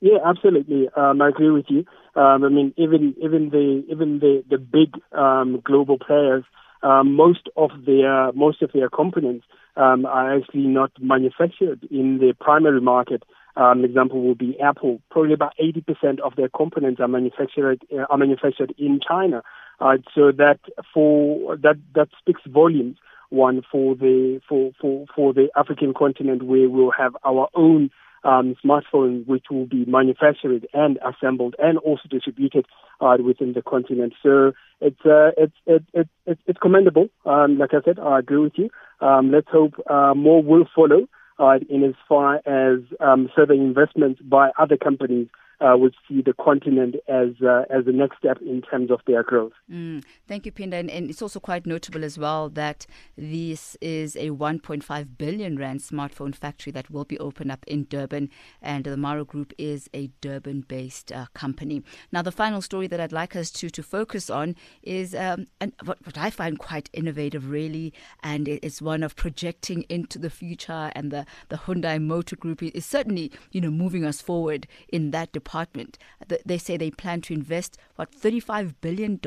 Yeah, 0.00 0.18
absolutely. 0.24 0.88
Um, 0.96 1.22
I 1.22 1.30
agree 1.30 1.50
with 1.50 1.66
you. 1.68 1.86
Um, 2.14 2.44
I 2.44 2.48
mean, 2.48 2.74
even 2.76 3.14
even 3.22 3.48
the 3.48 3.84
even 3.90 4.18
the 4.18 4.44
the 4.50 4.58
big 4.58 5.00
um, 5.12 5.60
global 5.64 5.98
players, 5.98 6.44
um, 6.84 7.14
most 7.14 7.48
of 7.56 7.70
their 7.86 8.30
most 8.32 8.62
of 8.62 8.70
their 8.72 8.90
components 8.90 9.46
um, 9.76 10.04
are 10.04 10.36
actually 10.36 10.66
not 10.66 10.92
manufactured 11.00 11.88
in 11.90 12.18
the 12.18 12.34
primary 12.38 12.80
market. 12.80 13.22
Um, 13.56 13.84
example 13.84 14.20
will 14.22 14.34
be 14.34 14.58
Apple. 14.60 15.00
Probably 15.10 15.32
about 15.32 15.54
80% 15.62 16.20
of 16.20 16.34
their 16.36 16.48
components 16.48 17.00
are 17.00 17.08
manufactured 17.08 17.80
uh, 17.92 18.04
are 18.10 18.18
manufactured 18.18 18.74
in 18.76 19.00
China. 19.06 19.42
Uh, 19.80 19.96
so 20.14 20.30
that 20.32 20.60
for 20.92 21.56
that 21.56 21.76
that 21.94 22.08
speaks 22.18 22.42
volumes. 22.46 22.98
One 23.30 23.62
for 23.72 23.96
the 23.96 24.40
for 24.46 24.72
for 24.80 25.06
for 25.16 25.32
the 25.32 25.48
African 25.56 25.94
continent, 25.94 26.42
where 26.42 26.68
we'll 26.68 26.92
have 26.92 27.16
our 27.24 27.48
own 27.54 27.90
um, 28.24 28.56
smartphone 28.64 29.26
which 29.26 29.44
will 29.50 29.66
be 29.66 29.84
manufactured 29.84 30.66
and 30.72 30.98
assembled 31.06 31.54
and 31.58 31.78
also 31.78 32.02
distributed 32.10 32.66
uh, 33.00 33.16
within 33.24 33.52
the 33.52 33.62
continent. 33.62 34.14
So 34.22 34.52
it's 34.80 35.00
uh, 35.04 35.30
it's 35.36 35.54
it, 35.66 35.84
it, 35.92 36.08
it, 36.26 36.38
it's 36.46 36.58
commendable. 36.58 37.08
Um, 37.26 37.58
like 37.58 37.70
I 37.72 37.82
said, 37.84 37.98
I 37.98 38.18
agree 38.18 38.38
with 38.38 38.54
you. 38.56 38.70
Um, 39.00 39.30
let's 39.30 39.48
hope 39.50 39.74
uh, 39.88 40.14
more 40.14 40.42
will 40.42 40.66
follow 40.74 41.06
uh, 41.38 41.58
in 41.68 41.84
as 41.84 41.94
far 42.08 42.36
as 42.46 42.80
um, 43.00 43.28
further 43.34 43.54
investments 43.54 44.20
by 44.22 44.50
other 44.58 44.76
companies 44.76 45.28
uh, 45.60 45.76
would 45.76 45.94
see 46.08 46.22
the 46.22 46.34
continent 46.34 46.96
as 47.08 47.30
uh, 47.42 47.62
as 47.70 47.84
the 47.84 47.92
next 47.92 48.18
step 48.18 48.38
in 48.42 48.62
terms 48.62 48.90
of 48.90 49.00
their 49.06 49.22
growth. 49.22 49.52
Mm. 49.70 50.04
Thank 50.26 50.46
you, 50.46 50.52
Phinda. 50.52 50.74
And, 50.74 50.90
and, 50.90 51.08
it's 51.08 51.22
also 51.22 51.40
quite 51.40 51.66
notable 51.66 52.04
as 52.04 52.18
well 52.18 52.48
that 52.50 52.86
this 53.16 53.76
is 53.80 54.16
a 54.16 54.30
1.5 54.30 55.08
billion 55.16 55.56
rand 55.56 55.80
smartphone 55.80 56.34
factory 56.34 56.72
that 56.72 56.90
will 56.90 57.04
be 57.04 57.18
opened 57.18 57.52
up 57.52 57.64
in 57.66 57.84
Durban, 57.84 58.30
and 58.60 58.84
the 58.84 58.96
Mara 58.96 59.24
Group 59.24 59.52
is 59.56 59.88
a 59.94 60.10
Durban-based 60.20 61.12
uh, 61.12 61.26
company. 61.34 61.82
Now, 62.10 62.22
the 62.22 62.32
final 62.32 62.60
story 62.60 62.86
that 62.88 63.00
I'd 63.00 63.12
like 63.12 63.36
us 63.36 63.50
to 63.52 63.70
to 63.70 63.82
focus 63.82 64.30
on 64.30 64.56
is 64.82 65.14
um, 65.14 65.46
what, 65.84 66.04
what 66.04 66.18
I 66.18 66.30
find 66.30 66.58
quite 66.58 66.90
innovative, 66.92 67.48
really, 67.50 67.92
and 68.22 68.48
it's 68.48 68.82
one 68.82 69.02
of 69.02 69.14
projecting 69.16 69.82
into 69.88 70.18
the 70.18 70.30
future. 70.30 70.90
And 70.94 71.10
the 71.10 71.26
the 71.48 71.56
Hyundai 71.56 72.02
Motor 72.02 72.36
Group 72.36 72.62
is 72.62 72.84
certainly 72.84 73.30
you 73.52 73.60
know 73.60 73.70
moving 73.70 74.04
us 74.04 74.20
forward 74.20 74.66
in 74.88 75.12
that 75.12 75.32
department 75.32 75.43
department. 75.44 75.98
They 76.44 76.58
say 76.58 76.76
they 76.76 76.90
plan 76.90 77.20
to 77.22 77.34
invest, 77.34 77.78
what, 77.96 78.10
$35 78.10 78.74
billion 78.80 79.20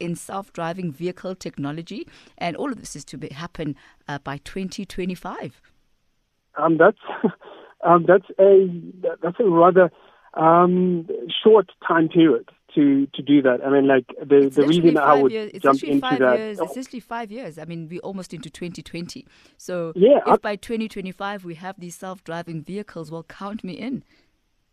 in 0.00 0.16
self 0.16 0.52
driving 0.52 0.92
vehicle 0.92 1.34
technology. 1.34 2.06
And 2.38 2.56
all 2.56 2.70
of 2.70 2.80
this 2.80 2.96
is 2.96 3.04
to 3.06 3.18
be, 3.18 3.28
happen 3.28 3.76
uh, 4.08 4.18
by 4.18 4.38
2025. 4.38 5.60
Um, 6.56 6.78
that's, 6.78 6.98
um, 7.84 8.06
that's, 8.06 8.28
a, 8.38 8.80
that's 9.22 9.40
a 9.40 9.44
rather 9.44 9.90
um, 10.34 11.08
short 11.42 11.70
time 11.86 12.08
period 12.08 12.48
to 12.74 13.06
to 13.14 13.22
do 13.22 13.40
that. 13.42 13.60
I 13.64 13.70
mean, 13.70 13.88
like 13.88 14.04
the 14.22 14.46
it's 14.46 14.56
the 14.56 14.66
reason 14.66 14.98
I 14.98 15.14
would 15.20 15.32
years, 15.32 15.52
jump 15.62 15.82
into 15.82 16.00
five 16.00 16.18
that. 16.18 16.38
Years, 16.38 16.58
it's 16.60 16.76
literally 16.76 17.00
five 17.00 17.32
years. 17.32 17.58
I 17.58 17.64
mean, 17.64 17.88
we're 17.90 18.00
almost 18.00 18.34
into 18.34 18.50
2020. 18.50 19.26
So 19.56 19.92
yeah, 19.96 20.18
if 20.18 20.28
I, 20.28 20.36
by 20.36 20.56
2025 20.56 21.44
we 21.44 21.54
have 21.54 21.80
these 21.80 21.96
self-driving 21.96 22.62
vehicles, 22.62 23.10
well, 23.10 23.24
count 23.24 23.64
me 23.64 23.72
in. 23.72 24.04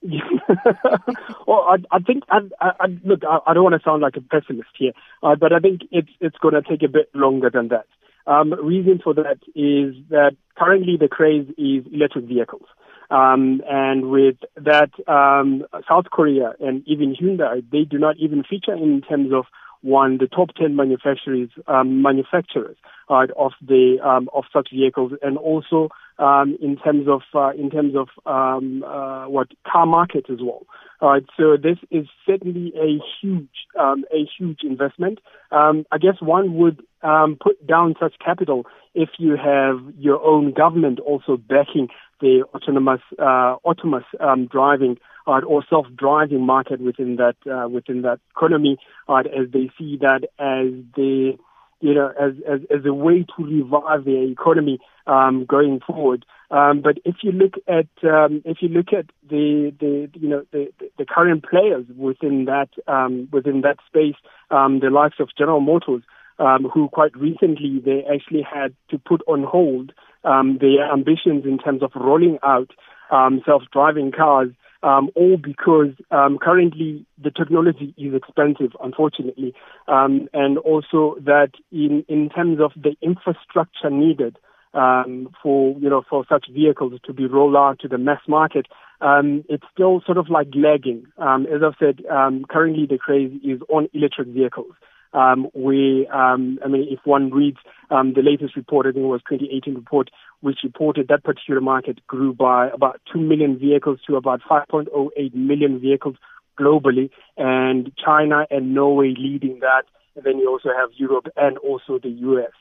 well, 1.48 1.66
I, 1.70 1.78
I 1.92 2.00
think, 2.00 2.24
I, 2.30 2.40
I, 2.60 2.88
look, 3.04 3.22
I, 3.24 3.40
I 3.48 3.54
don't 3.54 3.64
want 3.64 3.76
to 3.76 3.84
sound 3.84 4.02
like 4.02 4.18
a 4.18 4.22
pessimist 4.22 4.70
here, 4.78 4.92
uh, 5.22 5.36
but 5.36 5.54
I 5.54 5.60
think 5.60 5.82
it's 5.92 6.10
it's 6.20 6.38
going 6.38 6.56
to 6.56 6.62
take 6.62 6.84
a 6.84 6.92
bit 6.92 7.10
longer 7.14 7.50
than 7.50 7.70
that. 7.70 7.86
Um, 8.26 8.54
reason 8.54 9.00
for 9.04 9.14
that 9.16 9.40
is 9.56 9.96
that 10.10 10.36
currently 10.58 10.98
the 11.00 11.08
craze 11.08 11.48
is 11.58 11.86
electric 11.92 12.26
vehicles. 12.26 12.68
Um, 13.10 13.62
and 13.70 14.10
with 14.10 14.38
that, 14.56 14.90
um, 15.08 15.66
South 15.88 16.06
Korea 16.12 16.54
and 16.60 16.84
even 16.88 17.16
Hyundai, 17.16 17.64
they 17.72 17.84
do 17.84 17.98
not 17.98 18.18
even 18.18 18.44
feature 18.44 18.74
in 18.74 19.02
terms 19.02 19.32
of 19.34 19.46
one 19.84 20.18
the 20.18 20.28
top 20.28 20.50
10 20.56 20.76
manufacturers 20.76 21.50
um, 21.68 22.02
manufacturers 22.02 22.78
uh, 23.10 23.28
of 23.38 23.52
the 23.62 23.98
um, 24.04 24.30
of 24.34 24.46
such 24.52 24.70
vehicles 24.72 25.12
and 25.22 25.38
also 25.38 25.90
um, 26.20 26.58
in 26.62 26.78
terms 26.78 27.08
of 27.08 27.22
uh, 27.36 27.52
in 27.52 27.70
terms 27.70 27.94
of 27.96 28.08
um, 28.26 28.84
uh, 28.84 29.28
what 29.28 29.50
car 29.70 29.86
market 29.86 30.26
as 30.30 30.40
well. 30.42 30.66
Right, 31.02 31.26
so 31.38 31.58
this 31.62 31.78
is 31.92 32.08
certainly 32.26 32.72
a 32.78 32.98
huge 33.22 33.68
um, 33.78 34.06
a 34.14 34.26
huge 34.38 34.60
investment. 34.64 35.20
Um, 35.52 35.86
I 35.92 35.98
guess 35.98 36.16
one 36.22 36.56
would 36.56 36.82
um, 37.02 37.38
put 37.42 37.68
down 37.68 37.96
such 38.00 38.14
capital 38.24 38.66
if 38.96 39.10
you 39.18 39.36
have 39.36 39.82
your 39.98 40.24
own 40.24 40.54
government 40.54 41.00
also 41.02 41.36
backing 41.36 41.90
the 42.24 42.44
autonomous 42.56 43.02
uh, 43.20 43.56
autonomous 43.70 44.06
um, 44.20 44.48
driving 44.48 44.98
uh, 45.28 45.42
or 45.46 45.64
self-driving 45.70 46.44
market 46.46 46.80
within 46.80 47.18
that 47.18 47.36
uh, 47.52 47.68
within 47.68 48.02
that 48.02 48.20
economy, 48.36 48.78
uh, 49.08 49.24
as 49.40 49.52
they 49.52 49.70
see 49.78 49.98
that 49.98 50.22
as 50.40 50.68
the 50.96 51.38
you 51.84 51.94
know, 51.94 52.14
as, 52.18 52.32
as, 52.50 52.62
as 52.74 52.86
a 52.86 52.94
way 52.94 53.26
to 53.36 53.44
revive 53.44 54.06
their 54.06 54.24
economy 54.24 54.80
um, 55.06 55.46
going 55.46 55.82
forward. 55.86 56.26
Um, 56.50 56.80
but 56.82 56.98
if 57.04 57.18
you 57.24 57.34
look 57.34 57.56
at 57.68 57.88
um, 58.10 58.42
if 58.46 58.60
you 58.62 58.70
look 58.70 58.94
at 58.98 59.08
the, 59.30 59.74
the 59.82 60.10
you 60.14 60.30
know 60.30 60.46
the, 60.52 60.72
the 60.98 61.06
current 61.06 61.44
players 61.44 61.86
within 61.98 62.46
that 62.46 62.70
um, 62.88 63.28
within 63.34 63.62
that 63.62 63.78
space, 63.86 64.16
um, 64.50 64.80
the 64.80 64.90
likes 64.90 65.18
of 65.20 65.28
General 65.38 65.60
Motors, 65.60 66.04
um, 66.40 66.70
who 66.74 66.88
quite 66.88 67.16
recently 67.18 67.82
they 67.84 68.06
actually 68.06 68.44
had 68.44 68.74
to 68.92 68.98
put 68.98 69.22
on 69.28 69.44
hold 69.44 69.92
um, 70.24 70.58
their 70.60 70.92
ambitions 70.92 71.46
in 71.46 71.58
terms 71.58 71.84
of 71.84 71.92
rolling 71.96 72.40
out 72.44 72.72
um, 73.12 73.42
self-driving 73.46 74.12
cars 74.12 74.50
um, 74.84 75.10
all 75.16 75.38
because 75.38 75.92
um, 76.12 76.38
currently 76.38 77.06
the 77.22 77.32
technology 77.32 77.94
is 77.98 78.14
expensive, 78.14 78.76
unfortunately, 78.84 79.54
um, 79.88 80.28
and 80.34 80.58
also 80.58 81.16
that 81.22 81.52
in 81.72 82.06
in 82.10 82.30
terms 82.30 82.60
of 82.60 82.72
the 82.76 82.96
infrastructure 83.02 83.90
needed 83.90 84.38
um, 84.74 85.30
for 85.42 85.78
you 85.80 85.90
know 85.90 86.04
for 86.10 86.26
such 86.28 86.48
vehicles 86.52 87.00
to 87.06 87.14
be 87.14 87.26
rolled 87.26 87.56
out 87.56 87.80
to 87.80 87.88
the 87.88 87.98
mass 87.98 88.20
market, 88.28 88.68
um, 89.00 89.46
it's 89.48 89.64
still 89.74 90.02
sort 90.06 90.18
of 90.18 90.30
like 90.30 90.48
lagging. 90.54 91.06
Um, 91.18 91.46
as 91.46 91.62
I've 91.66 91.78
said, 91.80 92.06
um, 92.12 92.44
currently 92.50 92.86
the 92.86 92.98
craze 92.98 93.32
is 93.44 93.62
on 93.70 93.88
electric 93.94 94.28
vehicles 94.28 94.74
um, 95.14 95.48
we, 95.54 96.08
um, 96.08 96.60
I 96.64 96.68
mean, 96.68 96.88
if 96.90 97.00
one 97.06 97.32
reads 97.32 97.58
um, 97.90 98.14
the 98.14 98.22
latest 98.22 98.56
report, 98.56 98.88
I 98.88 98.92
think 98.92 99.04
it 99.04 99.08
was 99.08 99.22
2018 99.30 99.76
report, 99.76 100.10
which 100.42 100.60
reported 100.64 101.08
that 101.08 101.24
particular 101.24 101.62
market 101.62 102.06
grew 102.08 102.34
by 102.34 102.70
about 102.70 103.00
2 103.12 103.20
million 103.20 103.58
vehicles 103.58 104.00
to 104.08 104.16
about 104.16 104.42
5.08 104.50 105.34
million 105.34 105.80
vehicles 105.80 106.16
globally, 106.60 107.10
and 107.38 107.92
China 108.04 108.46
and 108.50 108.74
Norway 108.74 109.14
leading 109.18 109.60
that. 109.62 109.84
And 110.16 110.24
then 110.24 110.38
you 110.38 110.50
also 110.50 110.70
have 110.78 110.90
Europe 110.96 111.28
and 111.36 111.58
also 111.58 112.00
the 112.02 112.10
US. 112.10 112.52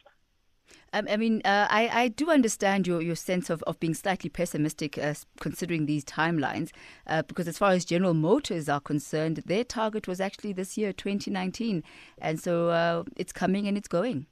Um, 0.93 1.07
I 1.11 1.17
mean, 1.17 1.41
uh, 1.45 1.67
I, 1.71 1.89
I 1.89 2.09
do 2.09 2.31
understand 2.31 2.87
your, 2.87 3.01
your 3.01 3.17
sense 3.17 3.49
of, 3.49 3.63
of 3.63 3.81
being 3.81 3.95
slightly 3.95 4.29
pessimistic 4.29 4.99
uh, 4.99 5.15
considering 5.41 5.87
these 5.87 6.05
timelines, 6.05 6.71
uh, 7.07 7.23
because 7.23 7.49
as 7.49 7.57
far 7.57 7.71
as 7.71 7.85
General 7.85 8.15
Motors 8.15 8.69
are 8.69 8.81
concerned, 8.81 9.43
their 9.47 9.65
target 9.65 10.07
was 10.07 10.21
actually 10.21 10.53
this 10.53 10.77
year, 10.77 10.93
2019. 10.93 11.83
And 12.19 12.41
so 12.41 12.69
uh, 12.69 13.05
it's 13.17 13.33
coming 13.33 13.67
and 13.67 13.79
it's 13.79 13.89
going. 13.89 14.27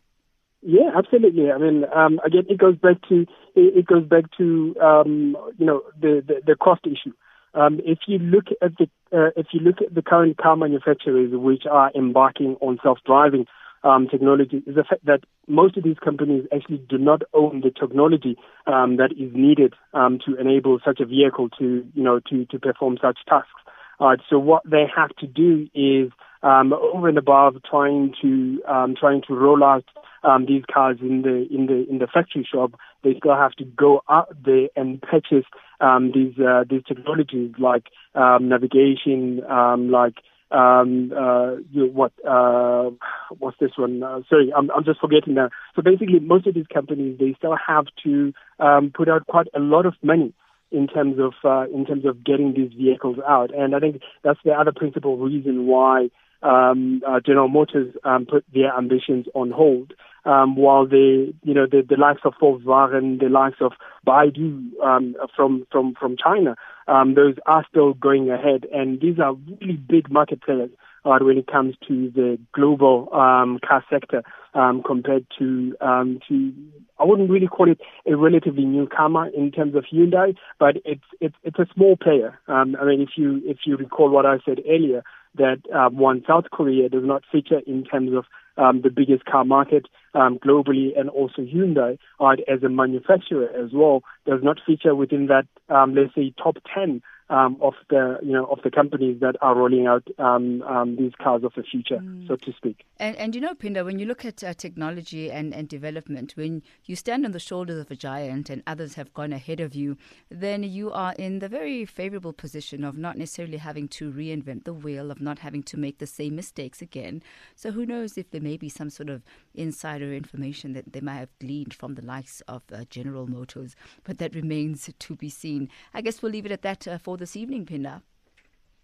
Yeah, 0.63 0.91
absolutely. 0.95 1.51
I 1.51 1.57
mean, 1.57 1.85
um, 1.95 2.21
again, 2.25 2.45
it 2.49 2.59
goes 2.59 2.77
back 2.77 2.97
to 3.09 3.27
it 3.55 3.87
goes 3.87 4.05
back 4.05 4.25
to 4.37 4.77
um, 4.81 5.37
you 5.59 5.65
know 5.65 5.83
the, 5.99 6.23
the, 6.27 6.35
the 6.47 6.57
cost 6.57 6.83
issue. 6.85 7.15
Um, 7.55 7.81
if 7.85 8.01
you 8.07 8.19
look 8.19 8.45
at 8.61 8.73
the 8.77 8.85
uh, 9.17 9.31
if 9.37 9.49
you 9.53 9.61
look 9.61 9.81
at 9.81 9.95
the 9.95 10.03
current 10.03 10.37
car 10.37 10.57
manufacturers 10.57 11.31
which 11.33 11.65
are 11.71 11.91
embarking 11.95 12.57
on 12.61 12.79
self-driving, 12.83 13.47
um, 13.83 14.09
technology 14.09 14.63
is 14.67 14.75
the 14.75 14.85
fact 14.85 15.05
that 15.07 15.21
most 15.49 15.77
of 15.77 15.85
these 15.85 15.99
companies 16.03 16.47
actually 16.55 16.79
do 16.89 16.99
not 16.99 17.23
own 17.33 17.63
the 17.63 17.71
technology 17.71 18.37
um, 18.67 18.97
that 18.97 19.13
is 19.13 19.33
needed 19.35 19.75
um, 19.95 20.19
to 20.27 20.37
enable 20.37 20.79
such 20.85 21.01
a 21.01 21.07
vehicle 21.07 21.49
to, 21.59 21.87
you 21.95 22.03
know, 22.03 22.21
to, 22.29 22.45
to 22.47 22.59
perform 22.59 22.99
such 23.01 23.19
tasks. 23.29 23.51
Uh, 23.99 24.17
so 24.29 24.39
what 24.39 24.63
they 24.69 24.85
have 24.95 25.11
to 25.17 25.27
do 25.27 25.69
is 25.75 26.11
um, 26.43 26.73
over 26.73 27.09
and 27.09 27.19
above 27.19 27.57
trying 27.69 28.15
to 28.23 28.63
um, 28.67 28.95
trying 28.99 29.23
to 29.29 29.35
roll 29.35 29.63
out 29.63 29.85
um, 30.23 30.47
these 30.47 30.63
cars 30.73 30.97
in 31.01 31.23
the 31.23 31.47
in 31.55 31.67
the 31.67 31.87
in 31.89 31.99
the 31.99 32.07
factory 32.07 32.47
shop, 32.51 32.73
they 33.05 33.15
still 33.19 33.37
have 33.37 33.53
to 33.53 33.65
go 33.65 34.03
out 34.09 34.35
there 34.43 34.69
and 34.75 35.03
purchase 35.03 35.45
um, 35.81 36.13
these 36.15 36.39
uh, 36.39 36.65
these 36.69 36.83
technologies 36.89 37.53
like 37.59 37.89
um, 38.15 38.49
navigation, 38.49 39.43
um, 39.51 39.91
like 39.91 40.15
um, 40.51 41.13
uh, 41.17 41.57
what 41.93 42.13
uh, 42.27 42.91
what's 43.39 43.59
this 43.59 43.73
one? 43.77 44.03
Uh, 44.03 44.21
sorry, 44.29 44.53
I'm, 44.57 44.71
I'm 44.71 44.85
just 44.85 45.01
forgetting 45.01 45.35
now. 45.35 45.51
So 45.77 45.83
basically, 45.83 46.19
most 46.21 46.47
of 46.47 46.55
these 46.55 46.67
companies 46.73 47.19
they 47.19 47.35
still 47.39 47.57
have 47.57 47.87
to 48.05 48.33
um, 48.59 48.93
put 48.95 49.09
out 49.09 49.27
quite 49.27 49.49
a 49.55 49.61
lot 49.61 49.87
of 49.87 49.95
money 50.03 50.33
in 50.73 50.87
terms 50.87 51.19
of 51.19 51.35
uh, 51.45 51.67
in 51.73 51.87
terms 51.87 52.05
of 52.05 52.25
getting 52.25 52.55
these 52.55 52.73
vehicles 52.73 53.19
out, 53.27 53.55
and 53.55 53.75
I 53.75 53.81
think 53.81 54.01
that's 54.23 54.41
the 54.45 54.53
other 54.53 54.73
principal 54.75 55.17
reason 55.17 55.67
why 55.67 56.11
um, 56.43 57.03
uh, 57.07 57.21
General 57.25 57.49
Motors 57.49 57.95
um, 58.05 58.27
put 58.27 58.45
their 58.53 58.77
ambitions 58.77 59.27
on 59.35 59.51
hold, 59.51 59.93
um, 60.25 60.57
while 60.57 60.87
the 60.87 61.33
you 61.43 61.55
know 61.55 61.67
the, 61.67 61.83
the 61.89 61.97
likes 61.97 62.21
of 62.25 62.35
Volkswagen, 62.41 63.21
the 63.21 63.29
likes 63.29 63.59
of 63.61 63.73
Baidu 64.07 64.71
um, 64.83 65.17
from 65.35 65.67
from 65.71 65.95
from 65.99 66.17
China, 66.17 66.57
um, 66.89 67.15
those 67.15 67.35
are 67.47 67.65
still 67.69 67.95
going 67.95 68.31
ahead, 68.31 68.67
and 68.73 69.01
these 69.01 69.19
are 69.19 69.35
really 69.35 69.77
big 69.77 70.11
market 70.11 70.43
players 70.43 70.71
uh, 71.05 71.19
when 71.21 71.39
it 71.39 71.47
comes 71.47 71.75
to 71.89 72.11
the 72.11 72.39
global 72.53 73.09
um, 73.15 73.59
car 73.67 73.85
sector 73.91 74.23
um, 74.55 74.83
compared 74.85 75.27
to 75.39 75.75
um, 75.81 76.21
to 76.29 76.53
I 76.99 77.05
wouldn't 77.05 77.31
really 77.31 77.47
call 77.47 77.71
it 77.71 77.81
a 78.07 78.17
relatively 78.17 78.65
newcomer 78.65 79.29
in 79.29 79.51
terms 79.51 79.75
of 79.75 79.85
Hyundai, 79.93 80.37
but 80.59 80.77
it's 80.85 81.05
it's 81.21 81.37
it's 81.43 81.59
a 81.59 81.67
small 81.75 81.97
player. 81.97 82.39
Um, 82.49 82.77
I 82.81 82.85
mean, 82.85 83.01
if 83.01 83.11
you 83.17 83.41
if 83.45 83.59
you 83.65 83.77
recall 83.77 84.11
what 84.11 84.27
I 84.27 84.39
said 84.45 84.61
earlier, 84.69 85.03
that 85.37 85.59
um, 85.75 85.97
one 85.97 86.25
South 86.27 86.45
Korea 86.53 86.89
does 86.89 87.05
not 87.05 87.23
feature 87.31 87.61
in 87.67 87.85
terms 87.85 88.13
of 88.15 88.25
um, 88.57 88.83
the 88.83 88.91
biggest 88.91 89.25
car 89.25 89.45
market 89.45 89.87
um, 90.15 90.39
globally, 90.39 90.99
and 90.99 91.09
also 91.09 91.43
Hyundai 91.43 91.99
uh, 92.19 92.33
as 92.53 92.63
a 92.63 92.69
manufacturer 92.69 93.49
as 93.49 93.71
well 93.73 94.03
does 94.27 94.41
not 94.43 94.59
feature 94.67 94.95
within 94.95 95.27
that 95.27 95.47
um, 95.75 95.95
let's 95.95 96.15
say 96.15 96.35
top 96.43 96.57
ten 96.75 97.03
um, 97.31 97.57
of 97.61 97.75
the 97.89 98.19
you 98.23 98.33
know 98.33 98.45
of 98.47 98.59
the 98.63 98.71
companies 98.71 99.21
that 99.21 99.37
are 99.41 99.55
rolling 99.55 99.87
out 99.87 100.07
um, 100.19 100.63
um, 100.63 100.97
these 100.97 101.13
cars 101.23 101.45
of 101.45 101.53
the 101.55 101.63
future, 101.63 101.99
mm. 101.99 102.27
so 102.27 102.37
to 102.37 102.53
speak. 102.53 102.85
And, 102.99 103.17
and 103.17 103.35
you 103.35 103.41
know, 103.41 103.55
Phinda, 103.55 103.85
when 103.85 103.99
you 103.99 104.05
look 104.05 104.25
at 104.25 104.43
uh, 104.45 104.53
technology 104.53 105.31
and, 105.31 105.55
and 105.55 105.69
development, 105.69 106.33
when 106.37 106.63
you 106.85 106.97
stand 106.97 107.25
on 107.25 107.33
the 107.33 107.39
shoulders 107.39 107.79
of 107.79 107.91
a 107.91 107.97
giant 107.97 108.51
and 108.51 108.63
others 108.67 108.95
have 108.95 109.15
gone 109.15 109.33
ahead 109.33 109.61
of 109.61 109.75
you, 109.75 109.97
then 110.29 110.65
you 110.65 110.91
are 110.91 111.15
in 111.15 111.39
the 111.39 111.49
very 111.49 111.85
favorable 111.85 112.33
position 112.33 112.85
of 112.85 112.99
not 112.99 113.17
necessarily 113.17 113.59
having 113.59 113.89
to 113.89 114.13
reinvent 114.13 114.65
the 114.65 114.75
wheel, 114.75 115.11
of 115.11 115.21
not 115.21 115.39
having 115.39 115.63
to 115.63 115.77
make 115.77 115.99
the 115.99 116.07
same 116.07 116.35
mistakes 116.35 116.83
again. 116.83 117.23
So 117.55 117.71
who 117.71 117.87
knows 117.87 118.19
if 118.19 118.31
there 118.31 118.41
may 118.41 118.57
be 118.57 118.69
some 118.69 118.91
sort 118.91 119.09
of 119.09 119.23
insider 119.55 120.13
information 120.13 120.73
that 120.73 120.93
they 120.93 121.01
might 121.01 121.17
have 121.17 121.39
gleaned 121.39 121.75
from 121.75 121.95
the 121.95 122.05
likes 122.05 122.41
of 122.43 122.63
uh, 122.73 122.85
General 122.91 123.27
Motors, 123.27 123.77
but 124.05 124.19
that 124.19 124.35
remains 124.35 124.91
to 124.99 125.17
be 125.17 125.29
seen. 125.29 125.69
I 125.95 126.01
guess 126.01 126.23
we'll 126.23 126.33
leave 126.33 126.47
it 126.47 126.53
at 126.53 126.63
that 126.63 126.87
uh, 126.87 126.99
for 126.99 127.17
this 127.17 127.37
evening, 127.37 127.67
Phinda. 127.67 128.03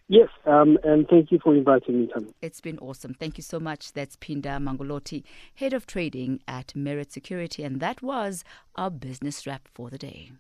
Yes, 0.09 0.29
um, 0.45 0.79
and 0.85 1.09
thank 1.09 1.33
you 1.33 1.41
for 1.43 1.53
inviting 1.55 2.03
me, 2.03 2.09
Tom. 2.13 2.33
It's 2.41 2.61
been 2.61 2.79
awesome. 2.79 3.15
Thank 3.15 3.39
you 3.39 3.43
so 3.43 3.59
much. 3.59 3.93
That's 3.93 4.17
Phinda 4.17 4.61
Mangolothi, 4.63 5.25
Head 5.57 5.73
of 5.73 5.85
Trading 5.85 6.41
at 6.47 6.77
Merritt 6.77 7.11
Security, 7.11 7.65
and 7.65 7.81
that 7.81 8.03
was 8.03 8.45
our 8.77 8.91
business 8.91 9.47
wrap 9.49 9.67
for 9.75 9.91
the 9.91 9.99
day. 9.99 10.31